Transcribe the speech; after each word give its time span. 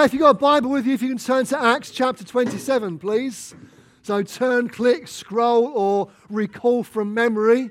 Okay, 0.00 0.06
if 0.06 0.12
you've 0.14 0.20
got 0.20 0.30
a 0.30 0.34
Bible 0.34 0.70
with 0.70 0.86
you, 0.86 0.94
if 0.94 1.02
you 1.02 1.10
can 1.10 1.18
turn 1.18 1.44
to 1.44 1.62
Acts 1.62 1.90
chapter 1.90 2.24
27, 2.24 2.98
please. 2.98 3.54
So 4.00 4.22
turn, 4.22 4.70
click, 4.70 5.06
scroll, 5.06 5.66
or 5.66 6.08
recall 6.30 6.82
from 6.82 7.12
memory. 7.12 7.70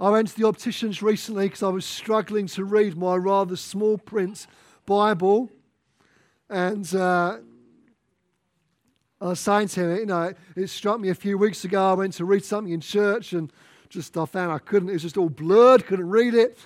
I 0.00 0.10
went 0.10 0.26
to 0.26 0.36
the 0.36 0.48
opticians 0.48 1.02
recently 1.02 1.46
because 1.46 1.62
I 1.62 1.68
was 1.68 1.86
struggling 1.86 2.48
to 2.48 2.64
read 2.64 2.96
my 2.96 3.14
rather 3.14 3.54
small 3.54 3.96
print 3.96 4.48
Bible. 4.86 5.48
And 6.50 6.92
uh, 6.96 7.36
I 9.20 9.24
was 9.24 9.38
saying 9.38 9.68
to 9.68 9.88
him, 9.88 9.98
you 9.98 10.06
know, 10.06 10.34
it 10.56 10.66
struck 10.66 10.98
me 10.98 11.10
a 11.10 11.14
few 11.14 11.38
weeks 11.38 11.64
ago. 11.64 11.92
I 11.92 11.94
went 11.94 12.14
to 12.14 12.24
read 12.24 12.44
something 12.44 12.72
in 12.72 12.80
church 12.80 13.34
and 13.34 13.52
just 13.96 14.16
I 14.16 14.26
found 14.26 14.52
I 14.52 14.58
couldn't, 14.58 14.90
it 14.90 14.92
was 14.92 15.02
just 15.02 15.16
all 15.16 15.30
blurred, 15.30 15.86
couldn't 15.86 16.08
read 16.08 16.34
it. 16.34 16.58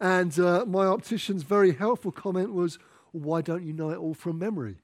And 0.00 0.38
uh, 0.38 0.64
my 0.66 0.86
optician's 0.86 1.42
very 1.42 1.72
helpful 1.72 2.12
comment 2.12 2.54
was, 2.54 2.78
Why 3.12 3.40
don't 3.40 3.64
you 3.64 3.72
know 3.72 3.90
it 3.90 3.96
all 3.96 4.14
from 4.14 4.38
memory? 4.38 4.76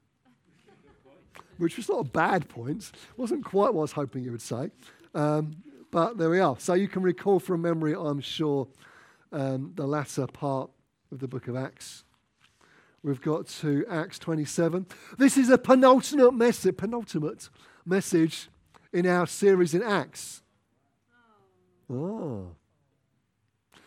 Which 1.59 1.77
was 1.77 1.89
not 1.89 2.01
a 2.01 2.09
bad 2.09 2.49
point. 2.49 2.91
Wasn't 3.17 3.45
quite 3.45 3.73
what 3.73 3.81
I 3.81 3.83
was 3.83 3.93
hoping 3.93 4.25
you 4.25 4.33
would 4.33 4.43
say. 4.43 4.71
Um, 5.15 5.57
but 5.93 6.19
there 6.19 6.29
we 6.29 6.41
are. 6.41 6.57
So 6.59 6.75
you 6.75 6.89
can 6.89 7.03
recall 7.03 7.39
from 7.39 7.63
memory, 7.63 7.95
I'm 7.95 8.21
sure, 8.21 8.67
um, 9.31 9.73
the 9.77 9.87
latter 9.87 10.27
part 10.27 10.71
of 11.13 11.21
the 11.21 11.29
book 11.29 11.47
of 11.47 11.55
Acts. 11.55 12.03
We've 13.05 13.21
got 13.21 13.47
to 13.61 13.85
Acts 13.89 14.19
27. 14.19 14.87
This 15.19 15.37
is 15.37 15.51
a 15.51 15.59
penultimate 15.59 16.35
message, 16.35 16.77
penultimate 16.77 17.49
message 17.87 18.49
in 18.93 19.07
our 19.07 19.27
series 19.27 19.75
in 19.75 19.83
Acts. 19.83 20.42
Oh. 21.91 22.49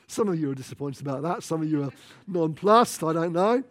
Some 0.08 0.30
of 0.30 0.40
you 0.40 0.52
are 0.52 0.56
disappointed 0.56 1.02
about 1.02 1.24
that. 1.24 1.44
Some 1.44 1.62
of 1.62 1.70
you 1.70 1.84
are 1.84 1.92
nonplussed. 2.28 3.04
I 3.04 3.14
don't 3.14 3.34
know. 3.34 3.64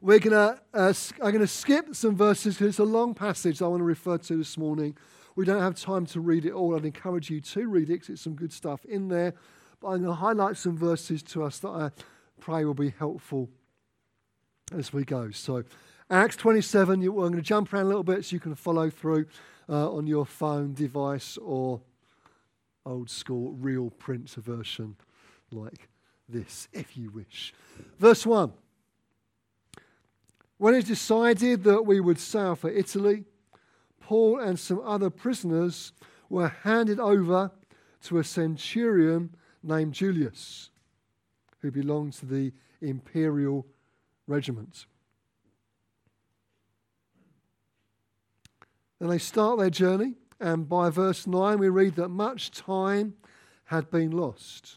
We're 0.00 0.18
gonna, 0.18 0.60
uh, 0.74 0.92
I'm 1.22 1.30
going 1.30 1.40
to 1.40 1.46
skip 1.46 1.94
some 1.94 2.14
verses 2.14 2.54
because 2.54 2.68
it's 2.68 2.78
a 2.78 2.84
long 2.84 3.14
passage 3.14 3.62
I 3.62 3.66
want 3.66 3.80
to 3.80 3.84
refer 3.84 4.18
to 4.18 4.36
this 4.36 4.58
morning. 4.58 4.96
We 5.34 5.46
don't 5.46 5.62
have 5.62 5.76
time 5.76 6.04
to 6.06 6.20
read 6.20 6.44
it 6.44 6.52
all. 6.52 6.76
I'd 6.76 6.84
encourage 6.84 7.30
you 7.30 7.40
to 7.40 7.66
read 7.66 7.88
it 7.88 7.94
because 7.94 8.10
it's 8.10 8.22
some 8.22 8.34
good 8.34 8.52
stuff 8.52 8.84
in 8.84 9.08
there. 9.08 9.32
But 9.80 9.88
I'm 9.88 10.02
going 10.02 10.04
to 10.04 10.12
highlight 10.12 10.56
some 10.56 10.76
verses 10.76 11.22
to 11.24 11.42
us 11.42 11.58
that 11.60 11.68
I 11.68 11.90
pray 12.38 12.64
will 12.64 12.74
be 12.74 12.90
helpful 12.98 13.48
as 14.76 14.92
we 14.92 15.04
go. 15.04 15.30
So, 15.30 15.64
Acts 16.10 16.36
27, 16.36 17.00
I'm 17.00 17.14
going 17.14 17.32
to 17.32 17.42
jump 17.42 17.72
around 17.72 17.86
a 17.86 17.88
little 17.88 18.04
bit 18.04 18.24
so 18.24 18.34
you 18.34 18.40
can 18.40 18.54
follow 18.54 18.90
through 18.90 19.26
uh, 19.68 19.90
on 19.90 20.06
your 20.06 20.26
phone 20.26 20.74
device 20.74 21.38
or 21.38 21.80
old 22.86 23.10
school 23.10 23.52
real 23.52 23.90
print 23.90 24.30
version 24.30 24.96
like 25.50 25.88
this, 26.28 26.68
if 26.72 26.96
you 26.96 27.10
wish. 27.10 27.52
Verse 27.98 28.26
1 28.26 28.52
When 30.58 30.74
it 30.74 30.86
decided 30.86 31.64
that 31.64 31.86
we 31.86 32.00
would 32.00 32.18
sail 32.18 32.54
for 32.54 32.70
Italy, 32.70 33.24
Paul 34.00 34.38
and 34.38 34.58
some 34.58 34.80
other 34.84 35.10
prisoners 35.10 35.92
were 36.28 36.48
handed 36.48 37.00
over 37.00 37.50
to 38.02 38.18
a 38.18 38.24
centurion 38.24 39.34
named 39.62 39.94
Julius, 39.94 40.70
who 41.60 41.70
belonged 41.70 42.12
to 42.14 42.26
the 42.26 42.52
imperial 42.80 43.66
regiment. 44.26 44.86
And 49.00 49.10
they 49.10 49.18
start 49.18 49.58
their 49.58 49.70
journey 49.70 50.14
and 50.44 50.68
by 50.68 50.90
verse 50.90 51.26
9, 51.26 51.58
we 51.58 51.70
read 51.70 51.94
that 51.94 52.10
much 52.10 52.50
time 52.50 53.14
had 53.64 53.90
been 53.90 54.10
lost. 54.10 54.76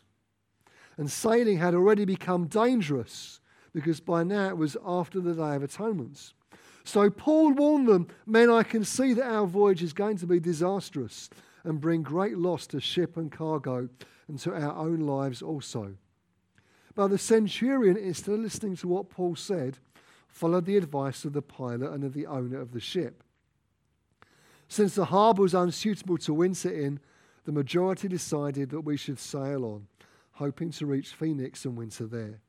And 0.95 1.11
sailing 1.11 1.57
had 1.57 1.75
already 1.75 2.05
become 2.05 2.47
dangerous 2.47 3.41
because 3.73 3.99
by 3.99 4.23
now 4.23 4.47
it 4.47 4.57
was 4.57 4.77
after 4.85 5.19
the 5.19 5.33
Day 5.33 5.57
of 5.57 5.63
Atonement. 5.63 6.31
So 6.85 7.09
Paul 7.09 7.51
warned 7.51 7.89
them, 7.89 8.07
Men, 8.25 8.49
I 8.49 8.63
can 8.63 8.85
see 8.85 9.11
that 9.15 9.29
our 9.29 9.45
voyage 9.45 9.83
is 9.83 9.91
going 9.91 10.15
to 10.19 10.25
be 10.25 10.39
disastrous 10.39 11.29
and 11.65 11.81
bring 11.81 12.01
great 12.01 12.37
loss 12.37 12.65
to 12.67 12.79
ship 12.79 13.17
and 13.17 13.29
cargo 13.29 13.89
and 14.29 14.39
to 14.39 14.53
our 14.53 14.73
own 14.73 15.01
lives 15.01 15.41
also. 15.41 15.95
But 16.95 17.09
the 17.09 17.17
centurion, 17.17 17.97
instead 17.97 18.35
of 18.35 18.39
listening 18.39 18.77
to 18.77 18.87
what 18.87 19.09
Paul 19.09 19.35
said, 19.35 19.79
followed 20.29 20.63
the 20.63 20.77
advice 20.77 21.25
of 21.25 21.33
the 21.33 21.41
pilot 21.41 21.91
and 21.91 22.05
of 22.05 22.13
the 22.13 22.25
owner 22.25 22.61
of 22.61 22.71
the 22.71 22.79
ship. 22.79 23.21
Since 24.67 24.95
the 24.95 25.05
harbour 25.05 25.43
was 25.43 25.53
unsuitable 25.53 26.17
to 26.19 26.33
winter 26.33 26.69
in, 26.69 26.99
the 27.45 27.51
majority 27.51 28.07
decided 28.07 28.69
that 28.71 28.81
we 28.81 28.97
should 28.97 29.19
sail 29.19 29.63
on, 29.63 29.87
hoping 30.33 30.71
to 30.71 30.85
reach 30.85 31.13
Phoenix 31.13 31.63
and 31.65 31.77
winter 31.77 32.05
there. 32.05 32.41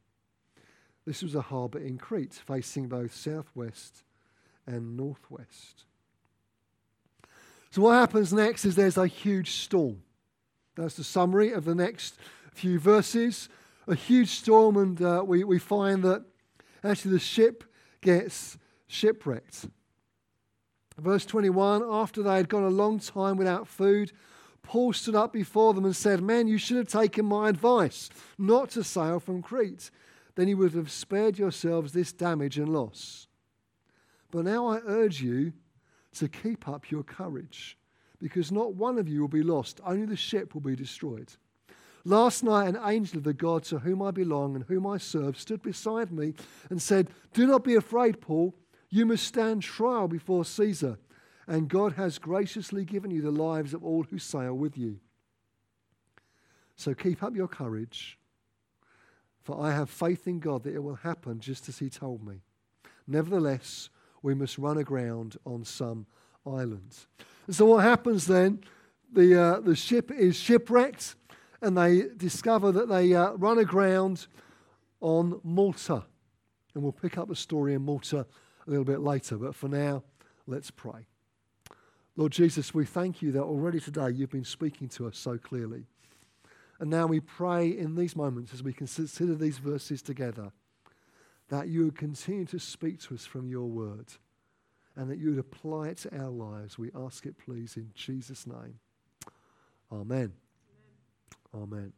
This 1.06 1.23
was 1.23 1.34
a 1.34 1.41
harbour 1.41 1.79
in 1.79 1.97
Crete, 1.97 2.34
facing 2.34 2.89
both 2.89 3.15
southwest 3.15 4.03
and 4.67 4.97
northwest. 4.97 5.84
So, 7.71 7.83
what 7.83 7.95
happens 7.95 8.33
next 8.33 8.65
is 8.65 8.77
there's 8.77 8.99
a 8.99 9.06
huge 9.06 9.53
storm. 9.53 10.03
That's 10.75 10.97
the 10.97 11.05
summary 11.05 11.53
of 11.53 11.65
the 11.65 11.75
next 11.75 12.19
few 12.53 12.79
verses. 12.79 13.49
A 13.87 13.95
huge 13.95 14.31
storm, 14.31 14.77
and 14.77 15.00
uh, 15.00 15.23
we, 15.27 15.45
we 15.45 15.59
find 15.59 16.03
that 16.03 16.25
actually 16.85 17.12
the 17.12 17.21
ship 17.21 17.65
gets 18.00 18.59
shipwrecked. 18.87 19.67
Verse 21.00 21.25
21 21.25 21.82
After 21.88 22.22
they 22.22 22.36
had 22.36 22.48
gone 22.48 22.64
a 22.64 22.69
long 22.69 22.98
time 22.98 23.36
without 23.36 23.69
food, 23.69 24.12
Paul 24.62 24.92
stood 24.92 25.14
up 25.14 25.32
before 25.32 25.72
them 25.72 25.84
and 25.84 25.97
said, 25.97 26.22
Men, 26.22 26.48
you 26.48 26.59
should 26.59 26.76
have 26.76 26.88
taken 26.88 27.25
my 27.25 27.48
advice 27.48 28.10
not 28.36 28.70
to 28.70 28.84
sail 28.84 29.20
from 29.20 29.42
Crete. 29.42 29.91
Then 30.34 30.48
you 30.48 30.56
would 30.58 30.75
have 30.75 30.91
spared 30.91 31.38
yourselves 31.38 31.92
this 31.92 32.12
damage 32.12 32.58
and 32.58 32.69
loss. 32.69 33.26
But 34.31 34.44
now 34.44 34.66
I 34.66 34.81
urge 34.87 35.22
you 35.22 35.53
to 36.14 36.28
keep 36.28 36.69
up 36.69 36.91
your 36.91 37.03
courage, 37.03 37.78
because 38.20 38.53
not 38.53 38.75
one 38.75 38.98
of 38.98 39.08
you 39.08 39.20
will 39.20 39.28
be 39.28 39.42
lost, 39.42 39.81
only 39.84 40.06
the 40.06 40.16
ship 40.16 40.54
will 40.54 40.60
be 40.60 40.76
destroyed. 40.76 41.32
Last 42.04 42.44
night, 42.44 42.69
an 42.69 42.78
angel 42.84 43.19
of 43.19 43.25
the 43.25 43.34
God 43.34 43.64
to 43.64 43.78
whom 43.78 44.03
I 44.03 44.10
belong 44.10 44.54
and 44.54 44.64
whom 44.64 44.87
I 44.87 44.98
serve 44.98 45.38
stood 45.38 45.62
beside 45.62 46.12
me 46.12 46.34
and 46.70 46.81
said, 46.81 47.10
Do 47.32 47.47
not 47.47 47.64
be 47.64 47.75
afraid, 47.75 48.20
Paul. 48.20 48.54
You 48.91 49.06
must 49.06 49.26
stand 49.26 49.62
trial 49.62 50.09
before 50.09 50.44
Caesar, 50.44 50.99
and 51.47 51.69
God 51.69 51.94
has 51.94 52.19
graciously 52.19 52.84
given 52.84 53.10
you 53.10 53.22
the 53.22 53.31
lives 53.31 53.75
of 53.75 53.84
all 53.84 54.04
who 54.04 54.19
sail 54.19 54.54
with 54.54 54.78
you. 54.78 54.99
So 56.76 56.94
keep 56.94 57.22
up 57.22 57.34
your 57.34 57.49
courage, 57.49 58.19
for 59.43 59.60
I 59.60 59.72
have 59.72 59.91
faith 59.91 60.26
in 60.26 60.38
God 60.38 60.62
that 60.62 60.75
it 60.75 60.82
will 60.82 60.97
happen 60.97 61.41
just 61.41 61.69
as 61.69 61.78
He 61.78 61.91
told 61.91 62.26
me. 62.26 62.41
Nevertheless, 63.06 63.91
we 64.22 64.34
must 64.34 64.59
run 64.59 64.78
aground 64.78 65.37
on 65.44 65.65
some 65.65 66.06
islands. 66.47 67.06
And 67.47 67.56
so, 67.56 67.66
what 67.66 67.84
happens 67.84 68.26
then? 68.26 68.62
The, 69.12 69.41
uh, 69.41 69.60
the 69.60 69.75
ship 69.75 70.10
is 70.10 70.37
shipwrecked, 70.37 71.14
and 71.62 71.76
they 71.76 72.05
discover 72.17 72.73
that 72.73 72.88
they 72.88 73.14
uh, 73.14 73.32
run 73.32 73.58
aground 73.58 74.26
on 75.00 75.40
Malta. 75.43 76.05
And 76.75 76.82
we'll 76.82 76.93
pick 76.93 77.17
up 77.19 77.29
the 77.29 77.37
story 77.37 77.75
in 77.75 77.82
Malta 77.82 78.26
a 78.69 78.70
little 78.70 78.85
bit 78.85 79.00
later. 79.00 79.37
But 79.37 79.55
for 79.55 79.69
now, 79.69 80.05
let's 80.47 80.70
pray. 80.70 81.06
Lord 82.17 82.32
Jesus, 82.32 82.75
we 82.75 82.85
thank 82.85 83.23
you 83.23 83.32
that 83.32 83.43
already 83.43 83.81
today 83.81 84.11
you've 84.11 84.31
been 84.31 84.44
speaking 84.44 84.88
to 84.91 85.06
us 85.06 85.17
so 85.17 85.38
clearly. 85.38 85.87
And 86.79 86.91
now 86.91 87.06
we 87.06 87.20
pray 87.20 87.69
in 87.69 87.97
these 87.97 88.15
moments 88.15 88.53
as 88.53 88.62
we 88.62 88.73
consider 88.73 89.35
these 89.35 89.59
verses 89.59 90.03
together 90.03 90.53
that 91.49 91.69
you 91.69 91.85
would 91.85 91.97
continue 91.97 92.44
to 92.44 92.59
speak 92.59 93.00
to 93.00 93.15
us 93.15 93.25
from 93.25 93.49
your 93.49 93.67
word 93.67 94.06
and 94.94 95.11
that 95.11 95.19
you 95.19 95.31
would 95.31 95.38
apply 95.38 95.88
it 95.88 95.97
to 95.99 96.21
our 96.21 96.29
lives. 96.29 96.79
We 96.79 96.91
ask 96.94 97.25
it, 97.25 97.37
please, 97.38 97.76
in 97.76 97.91
Jesus' 97.94 98.47
name. 98.47 98.79
Amen. 99.91 100.32
Amen. 101.55 101.62
Amen. 101.62 101.93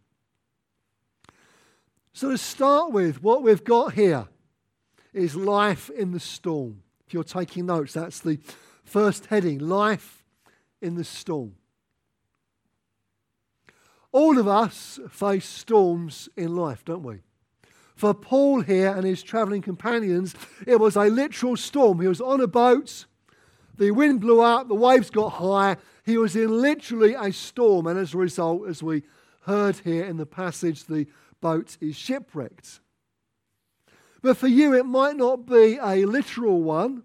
So, 2.13 2.31
to 2.31 2.39
start 2.39 2.93
with, 2.93 3.23
what 3.23 3.43
we've 3.43 3.65
got 3.65 3.95
here 3.95 4.29
is 5.13 5.35
life 5.35 5.91
in 5.91 6.13
the 6.13 6.21
storm. 6.21 6.83
If 7.07 7.15
you're 7.15 7.25
taking 7.25 7.67
notes, 7.67 7.95
that's 7.95 8.21
the 8.21 8.39
first 8.85 9.27
heading 9.27 9.59
life 9.59 10.25
in 10.81 10.95
the 10.95 11.05
storm. 11.05 11.55
All 14.13 14.39
of 14.39 14.49
us 14.49 14.99
face 15.11 15.47
storms 15.47 16.29
in 16.37 16.57
life, 16.57 16.85
don't 16.85 17.03
we? 17.03 17.21
For 17.95 18.15
Paul 18.15 18.63
here 18.63 18.95
and 18.95 19.05
his 19.05 19.23
traveling 19.23 19.63
companions, 19.63 20.35
it 20.67 20.81
was 20.81 20.97
a 20.97 21.05
literal 21.05 21.57
storm. 21.57 22.01
He 22.01 22.09
was 22.09 22.21
on 22.21 22.41
a 22.41 22.47
boat, 22.47 23.05
the 23.77 23.91
wind 23.91 24.21
blew 24.21 24.41
up, 24.41 24.69
the 24.69 24.75
waves 24.75 25.11
got 25.11 25.31
high, 25.31 25.77
He 26.05 26.17
was 26.17 26.35
in 26.35 26.61
literally 26.61 27.15
a 27.15 27.33
storm, 27.33 27.87
and 27.87 27.99
as 27.99 28.15
a 28.15 28.19
result, 28.19 28.67
as 28.69 28.83
we 28.83 29.03
heard 29.43 29.77
here 29.79 30.05
in 30.05 30.17
the 30.17 30.27
passage, 30.27 30.85
the 30.85 31.07
boat 31.41 31.77
is 31.81 31.97
shipwrecked. 31.97 32.81
But 34.23 34.37
for 34.37 34.49
you, 34.49 34.75
it 34.75 34.85
might 34.85 35.17
not 35.17 35.47
be 35.47 35.79
a 35.83 36.05
literal 36.05 36.63
one. 36.63 37.05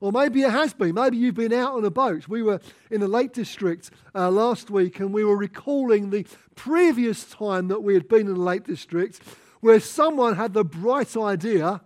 Or 0.00 0.12
maybe 0.12 0.42
it 0.42 0.50
has 0.50 0.72
been. 0.74 0.94
Maybe 0.94 1.16
you've 1.16 1.34
been 1.34 1.52
out 1.52 1.74
on 1.74 1.84
a 1.84 1.90
boat. 1.90 2.28
We 2.28 2.42
were 2.42 2.60
in 2.90 3.00
the 3.00 3.08
Lake 3.08 3.32
District 3.32 3.90
uh, 4.14 4.30
last 4.30 4.70
week 4.70 5.00
and 5.00 5.12
we 5.12 5.24
were 5.24 5.36
recalling 5.36 6.10
the 6.10 6.24
previous 6.54 7.24
time 7.24 7.68
that 7.68 7.82
we 7.82 7.94
had 7.94 8.08
been 8.08 8.28
in 8.28 8.34
the 8.34 8.40
Lake 8.40 8.64
District 8.64 9.20
where 9.60 9.80
someone 9.80 10.36
had 10.36 10.54
the 10.54 10.64
bright 10.64 11.16
idea 11.16 11.80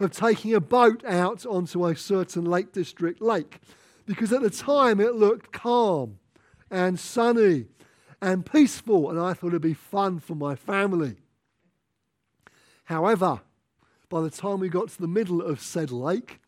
of 0.00 0.10
taking 0.10 0.54
a 0.54 0.60
boat 0.60 1.04
out 1.04 1.46
onto 1.46 1.86
a 1.86 1.94
certain 1.94 2.44
Lake 2.44 2.72
District 2.72 3.20
lake. 3.20 3.60
Because 4.06 4.32
at 4.32 4.42
the 4.42 4.50
time 4.50 4.98
it 5.00 5.14
looked 5.14 5.52
calm 5.52 6.18
and 6.68 6.98
sunny 6.98 7.66
and 8.20 8.44
peaceful, 8.44 9.08
and 9.10 9.20
I 9.20 9.34
thought 9.34 9.48
it'd 9.48 9.62
be 9.62 9.74
fun 9.74 10.18
for 10.18 10.34
my 10.34 10.56
family. 10.56 11.16
However, 12.90 13.40
by 14.08 14.20
the 14.20 14.30
time 14.30 14.58
we 14.58 14.68
got 14.68 14.88
to 14.88 15.00
the 15.00 15.06
middle 15.06 15.40
of 15.40 15.60
said 15.60 15.92
lake, 15.92 16.40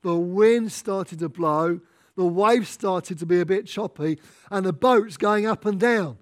the 0.00 0.16
wind 0.16 0.72
started 0.72 1.18
to 1.18 1.28
blow, 1.28 1.80
the 2.16 2.24
waves 2.24 2.70
started 2.70 3.18
to 3.18 3.26
be 3.26 3.38
a 3.38 3.44
bit 3.44 3.66
choppy, 3.66 4.18
and 4.50 4.64
the 4.64 4.72
boat's 4.72 5.18
going 5.18 5.44
up 5.44 5.66
and 5.66 5.78
down. 5.78 6.16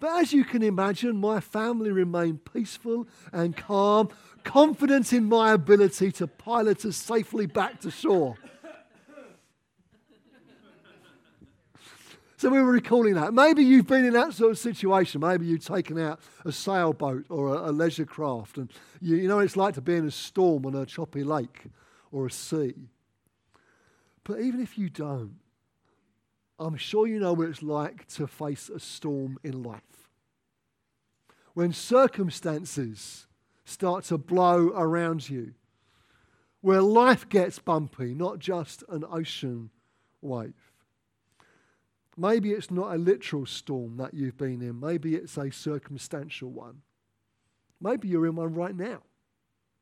But 0.00 0.22
as 0.22 0.32
you 0.32 0.44
can 0.44 0.62
imagine, 0.62 1.14
my 1.18 1.40
family 1.40 1.92
remained 1.92 2.50
peaceful 2.50 3.06
and 3.34 3.54
calm, 3.54 4.08
confident 4.44 5.12
in 5.12 5.26
my 5.26 5.52
ability 5.52 6.10
to 6.12 6.26
pilot 6.26 6.86
us 6.86 6.96
safely 6.96 7.44
back 7.44 7.80
to 7.82 7.90
shore. 7.90 8.36
So 12.38 12.50
we 12.50 12.60
were 12.60 12.72
recalling 12.72 13.14
that. 13.14 13.32
Maybe 13.32 13.62
you've 13.64 13.86
been 13.86 14.04
in 14.04 14.12
that 14.12 14.34
sort 14.34 14.50
of 14.50 14.58
situation. 14.58 15.22
Maybe 15.22 15.46
you've 15.46 15.64
taken 15.64 15.98
out 15.98 16.20
a 16.44 16.52
sailboat 16.52 17.24
or 17.30 17.54
a, 17.54 17.70
a 17.70 17.72
leisure 17.72 18.04
craft, 18.04 18.58
and 18.58 18.70
you, 19.00 19.16
you 19.16 19.28
know 19.28 19.36
what 19.36 19.46
it's 19.46 19.56
like 19.56 19.74
to 19.74 19.80
be 19.80 19.94
in 19.94 20.06
a 20.06 20.10
storm 20.10 20.66
on 20.66 20.74
a 20.74 20.84
choppy 20.84 21.24
lake 21.24 21.64
or 22.12 22.26
a 22.26 22.30
sea. 22.30 22.74
But 24.22 24.40
even 24.40 24.60
if 24.60 24.76
you 24.76 24.90
don't, 24.90 25.36
I'm 26.58 26.76
sure 26.76 27.06
you 27.06 27.20
know 27.20 27.32
what 27.32 27.48
it's 27.48 27.62
like 27.62 28.06
to 28.08 28.26
face 28.26 28.68
a 28.68 28.80
storm 28.80 29.38
in 29.42 29.62
life. 29.62 29.80
When 31.54 31.72
circumstances 31.72 33.26
start 33.64 34.04
to 34.04 34.18
blow 34.18 34.72
around 34.74 35.30
you, 35.30 35.54
where 36.60 36.82
life 36.82 37.28
gets 37.28 37.58
bumpy, 37.58 38.12
not 38.14 38.40
just 38.40 38.84
an 38.88 39.04
ocean 39.10 39.70
wave. 40.20 40.65
Maybe 42.16 42.52
it's 42.52 42.70
not 42.70 42.94
a 42.94 42.98
literal 42.98 43.44
storm 43.44 43.98
that 43.98 44.14
you've 44.14 44.38
been 44.38 44.62
in, 44.62 44.80
maybe 44.80 45.14
it's 45.14 45.36
a 45.36 45.50
circumstantial 45.50 46.50
one. 46.50 46.82
Maybe 47.80 48.08
you're 48.08 48.26
in 48.26 48.36
one 48.36 48.54
right 48.54 48.74
now. 48.74 49.02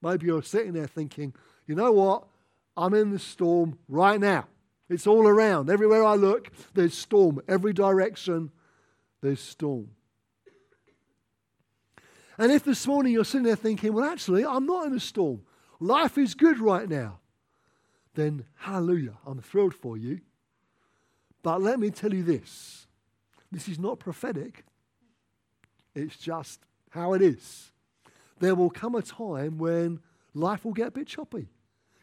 Maybe 0.02 0.26
you're 0.26 0.42
sitting 0.42 0.72
there 0.72 0.88
thinking, 0.88 1.32
you 1.66 1.75
know 1.75 1.92
what? 1.92 2.26
I'm 2.76 2.92
in 2.92 3.10
the 3.10 3.19
storm 3.19 3.78
right 3.88 4.20
now. 4.20 4.48
It's 4.88 5.06
all 5.06 5.26
around. 5.26 5.70
Everywhere 5.70 6.04
I 6.04 6.16
look, 6.16 6.50
there's 6.75 6.94
storm. 6.94 7.40
Every 7.48 7.72
direction, 7.72 8.50
there's 9.22 9.40
storm. 9.40 9.90
And 12.36 12.50
if 12.50 12.64
this 12.64 12.86
morning 12.86 13.12
you're 13.12 13.25
sitting 13.25 13.44
there 13.44 13.56
thinking, 13.56 13.92
well, 13.92 14.04
actually, 14.04 14.44
I'm 14.44 14.66
not 14.66 14.86
in 14.86 14.92
a 14.92 15.00
storm, 15.00 15.42
life 15.78 16.19
is 16.19 16.34
good 16.34 16.58
right 16.58 16.88
now, 16.88 17.20
then 18.14 18.44
hallelujah, 18.56 19.14
I'm 19.25 19.40
thrilled 19.40 19.75
for 19.75 19.96
you. 19.96 20.20
But 21.44 21.61
let 21.61 21.79
me 21.79 21.91
tell 21.91 22.12
you 22.12 22.25
this 22.25 22.88
this 23.52 23.69
is 23.69 23.79
not 23.79 24.00
prophetic, 24.00 24.64
it's 25.94 26.17
just 26.17 26.61
how 26.91 27.12
it 27.12 27.23
is. 27.23 27.70
There 28.41 28.56
will 28.56 28.70
come 28.70 28.96
a 28.96 29.02
time 29.02 29.58
when 29.58 30.00
life 30.32 30.64
will 30.64 30.73
get 30.73 30.88
a 30.88 30.91
bit 30.91 31.06
choppy 31.06 31.49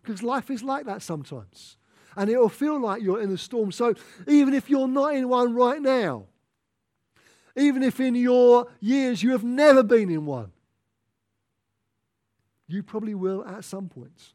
because 0.01 0.23
life 0.23 0.49
is 0.49 0.63
like 0.63 0.85
that 0.85 1.01
sometimes. 1.01 1.75
And 2.15 2.29
it 2.29 2.37
will 2.37 2.49
feel 2.49 2.79
like 2.79 3.01
you're 3.01 3.21
in 3.21 3.31
a 3.31 3.37
storm. 3.37 3.71
So 3.71 3.95
even 4.27 4.53
if 4.53 4.69
you're 4.69 4.87
not 4.87 5.15
in 5.15 5.27
one 5.27 5.53
right 5.55 5.81
now, 5.81 6.27
even 7.57 7.83
if 7.83 7.99
in 7.99 8.15
your 8.15 8.67
years 8.79 9.23
you 9.23 9.31
have 9.31 9.43
never 9.43 9.81
been 9.81 10.09
in 10.09 10.25
one, 10.25 10.51
you 12.67 12.83
probably 12.83 13.15
will 13.15 13.43
at 13.45 13.65
some 13.65 13.89
point. 13.89 14.33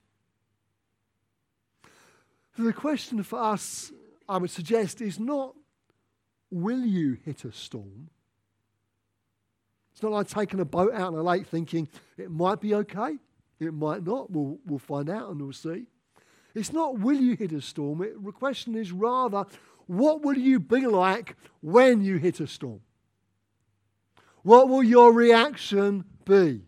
So 2.56 2.62
the 2.62 2.73
question 2.73 3.23
for 3.23 3.38
us 3.38 3.93
I 4.28 4.38
would 4.38 4.50
suggest 4.50 5.00
is 5.00 5.19
not 5.19 5.55
will 6.50 6.84
you 6.84 7.19
hit 7.25 7.44
a 7.44 7.52
storm? 7.52 8.08
It's 9.93 10.02
not 10.02 10.12
like 10.12 10.28
taking 10.28 10.61
a 10.61 10.64
boat 10.64 10.93
out 10.93 11.14
on 11.14 11.14
a 11.14 11.23
lake 11.23 11.46
thinking 11.46 11.88
it 12.19 12.31
might 12.31 12.61
be 12.61 12.75
okay, 12.75 13.17
it 13.58 13.73
might 13.73 14.05
not. 14.05 14.31
We'll, 14.31 14.58
we'll 14.67 14.78
find 14.78 15.08
out 15.08 15.31
and 15.31 15.40
we'll 15.40 15.52
see. 15.52 15.87
It's 16.55 16.73
not 16.73 16.99
will 16.99 17.19
you 17.19 17.37
hit 17.37 17.52
a 17.52 17.61
storm. 17.61 18.02
It, 18.02 18.23
the 18.23 18.32
question 18.32 18.75
is 18.75 18.93
rather 18.93 19.44
what 19.87 20.23
will 20.23 20.37
you 20.37 20.61
be 20.61 20.87
like 20.87 21.37
when 21.61 22.02
you 22.02 22.17
hit 22.17 22.40
a 22.40 22.46
storm? 22.46 22.81
What 24.43 24.69
will 24.69 24.82
your 24.82 25.12
reaction 25.12 26.05
be? 26.25 26.62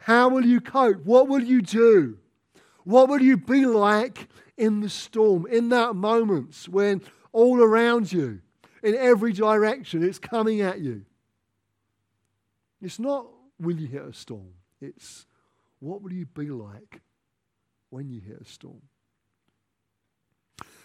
How 0.00 0.28
will 0.28 0.44
you 0.44 0.60
cope? 0.60 1.04
What 1.04 1.28
will 1.28 1.42
you 1.42 1.60
do? 1.60 2.18
What 2.84 3.08
will 3.08 3.20
you 3.20 3.36
be 3.36 3.66
like 3.66 4.28
in 4.58 4.80
the 4.80 4.90
storm, 4.90 5.46
in 5.46 5.70
that 5.70 5.94
moment 5.94 6.66
when 6.70 7.00
all 7.32 7.62
around 7.62 8.12
you, 8.12 8.40
in 8.82 8.94
every 8.94 9.32
direction, 9.32 10.02
it's 10.02 10.18
coming 10.18 10.60
at 10.60 10.80
you. 10.80 11.04
It's 12.82 12.98
not 12.98 13.26
will 13.58 13.76
you 13.76 13.86
hit 13.86 14.02
a 14.02 14.12
storm, 14.12 14.52
it's 14.80 15.26
what 15.80 16.02
will 16.02 16.12
you 16.12 16.26
be 16.26 16.50
like 16.50 17.00
when 17.90 18.10
you 18.10 18.20
hit 18.20 18.40
a 18.40 18.44
storm. 18.44 18.82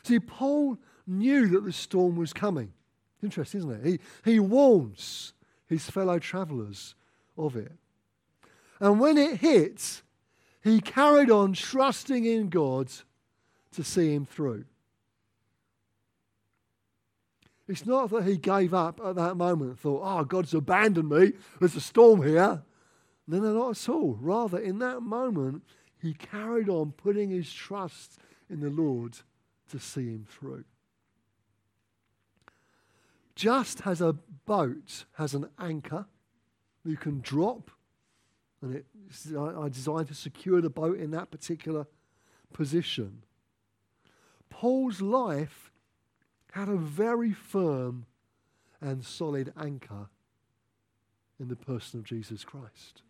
See, 0.04 0.20
Paul 0.20 0.78
knew 1.08 1.48
that 1.50 1.66
the 1.66 1.72
storm 1.72 2.16
was 2.16 2.34
coming. 2.34 2.74
Interesting, 3.22 3.60
isn't 3.60 3.72
it? 3.72 3.86
He, 4.26 4.32
he 4.32 4.40
warns 4.40 5.34
his 5.68 5.90
fellow 5.90 6.20
travelers 6.20 6.94
of 7.38 7.56
it. 7.56 7.72
And 8.80 9.00
when 9.00 9.18
it 9.18 9.38
hit, 9.40 10.02
he 10.62 10.82
carried 10.82 11.32
on 11.32 11.54
trusting 11.54 12.26
in 12.26 12.50
God 12.50 12.92
to 13.74 13.84
see 13.84 14.14
him 14.14 14.26
through. 14.26 14.66
It's 17.68 17.86
not 17.86 18.10
that 18.10 18.26
he 18.26 18.38
gave 18.38 18.74
up 18.74 19.00
at 19.04 19.16
that 19.16 19.36
moment 19.36 19.70
and 19.70 19.80
thought, 19.80 20.02
oh, 20.04 20.24
God's 20.26 20.54
abandoned 20.54 21.10
me. 21.10 21.34
There's 21.60 21.76
a 21.76 21.82
storm 21.82 22.24
here. 22.24 22.62
No, 23.26 23.40
no, 23.40 23.54
not 23.54 23.78
at 23.78 23.90
all. 23.90 24.18
Rather, 24.20 24.58
in 24.60 24.80
that 24.80 25.02
moment, 25.02 25.64
he 26.02 26.14
carried 26.14 26.68
on 26.68 26.92
putting 26.92 27.30
his 27.30 27.52
trust 27.54 28.20
in 28.50 28.60
the 28.60 28.70
Lord 28.70 29.18
to 29.70 29.80
see 29.80 30.08
him 30.08 30.26
through. 30.30 30.66
Just 33.36 33.88
as 33.88 34.02
a 34.02 34.14
boat 34.46 35.06
has 35.14 35.34
an 35.34 35.50
anchor 35.58 36.06
you 36.86 36.98
can 36.98 37.22
drop, 37.22 37.72
and 38.62 38.84
it's 39.08 39.24
designed 39.24 40.08
to 40.10 40.14
secure 40.14 40.60
the 40.60 40.70
boat 40.70 41.00
in 41.00 41.12
that 41.12 41.32
particular 41.32 41.88
position, 42.52 43.24
Paul's 44.54 45.02
life 45.02 45.72
had 46.52 46.70
a 46.70 46.76
very 46.76 47.34
firm 47.34 48.06
and 48.80 49.04
solid 49.04 49.52
anchor 49.60 50.10
in 51.40 51.48
the 51.48 51.56
person 51.56 52.00
of 52.00 52.06
Jesus 52.06 52.44
Christ. 52.46 53.02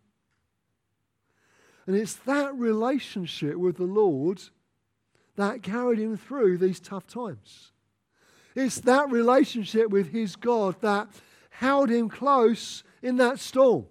And 1.86 1.94
it's 1.94 2.14
that 2.14 2.54
relationship 2.54 3.56
with 3.56 3.76
the 3.76 3.84
Lord 3.84 4.40
that 5.36 5.62
carried 5.62 5.98
him 5.98 6.16
through 6.16 6.56
these 6.56 6.80
tough 6.80 7.06
times. 7.06 7.72
It's 8.54 8.80
that 8.80 9.10
relationship 9.10 9.90
with 9.90 10.12
his 10.12 10.36
God 10.36 10.76
that 10.80 11.08
held 11.50 11.90
him 11.90 12.08
close 12.08 12.82
in 13.02 13.16
that 13.16 13.38
storm. 13.38 13.84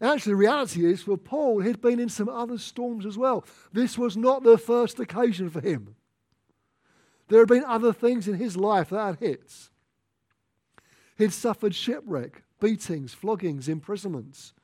Actually, 0.00 0.32
the 0.32 0.36
reality 0.36 0.86
is 0.86 1.02
for 1.02 1.18
Paul, 1.18 1.60
he'd 1.60 1.82
been 1.82 2.00
in 2.00 2.08
some 2.08 2.28
other 2.28 2.56
storms 2.56 3.04
as 3.04 3.18
well. 3.18 3.44
This 3.72 3.98
was 3.98 4.16
not 4.16 4.42
the 4.42 4.56
first 4.56 4.98
occasion 4.98 5.50
for 5.50 5.60
him. 5.60 5.94
There 7.28 7.40
had 7.40 7.48
been 7.48 7.64
other 7.64 7.92
things 7.92 8.26
in 8.26 8.34
his 8.34 8.56
life 8.56 8.90
that 8.90 9.04
had 9.04 9.18
hit. 9.18 9.52
He'd 11.18 11.32
suffered 11.32 11.74
shipwreck, 11.74 12.42
beatings, 12.60 13.12
floggings, 13.12 13.68
imprisonments. 13.68 14.54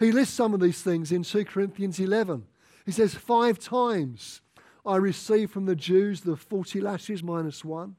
He 0.00 0.10
lists 0.10 0.34
some 0.34 0.52
of 0.52 0.60
these 0.60 0.82
things 0.82 1.12
in 1.12 1.22
2 1.22 1.44
Corinthians 1.44 2.00
11. 2.00 2.44
He 2.84 2.90
says, 2.90 3.14
Five 3.14 3.60
times 3.60 4.40
I 4.84 4.96
received 4.96 5.52
from 5.52 5.66
the 5.66 5.76
Jews 5.76 6.22
the 6.22 6.36
40 6.36 6.80
lashes 6.80 7.22
minus 7.22 7.64
one. 7.64 7.94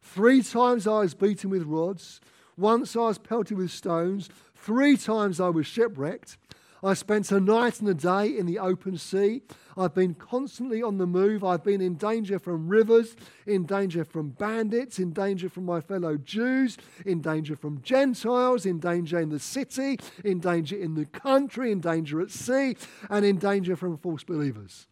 Three 0.00 0.42
times 0.42 0.86
I 0.86 1.00
was 1.00 1.14
beaten 1.14 1.50
with 1.50 1.64
rods. 1.64 2.20
Once 2.56 2.96
I 2.96 3.00
was 3.00 3.18
pelted 3.18 3.58
with 3.58 3.70
stones. 3.70 4.30
Three 4.62 4.96
times 4.96 5.40
I 5.40 5.48
was 5.48 5.66
shipwrecked. 5.66 6.38
I 6.84 6.94
spent 6.94 7.32
a 7.32 7.40
night 7.40 7.80
and 7.80 7.88
a 7.88 7.94
day 7.94 8.28
in 8.38 8.46
the 8.46 8.60
open 8.60 8.96
sea. 8.96 9.42
I've 9.76 9.92
been 9.92 10.14
constantly 10.14 10.80
on 10.80 10.98
the 10.98 11.06
move. 11.06 11.42
I've 11.42 11.64
been 11.64 11.80
in 11.80 11.96
danger 11.96 12.38
from 12.38 12.68
rivers, 12.68 13.16
in 13.44 13.66
danger 13.66 14.04
from 14.04 14.30
bandits, 14.30 15.00
in 15.00 15.12
danger 15.12 15.48
from 15.48 15.64
my 15.64 15.80
fellow 15.80 16.16
Jews, 16.16 16.78
in 17.04 17.20
danger 17.20 17.56
from 17.56 17.82
Gentiles, 17.82 18.64
in 18.64 18.78
danger 18.78 19.18
in 19.18 19.30
the 19.30 19.40
city, 19.40 19.98
in 20.24 20.38
danger 20.38 20.76
in 20.76 20.94
the 20.94 21.06
country, 21.06 21.72
in 21.72 21.80
danger 21.80 22.20
at 22.20 22.30
sea, 22.30 22.76
and 23.10 23.24
in 23.24 23.38
danger 23.38 23.74
from 23.74 23.96
false 23.96 24.22
believers. 24.22 24.86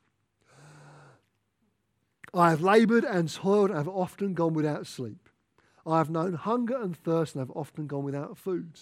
I 2.35 2.51
have 2.51 2.61
labored 2.61 3.05
and 3.05 3.33
toiled 3.33 3.71
and 3.71 3.79
have 3.79 3.89
often 3.89 4.35
gone 4.35 4.55
without 4.55 4.89
sleep. 4.89 5.29
I 5.87 5.99
have 5.99 6.11
known 6.11 6.35
hunger 6.35 6.77
and 6.77 6.97
thirst 6.97 7.37
and 7.37 7.41
have 7.41 7.57
often 7.57 7.87
gone 7.87 8.03
without 8.03 8.37
food. 8.37 8.81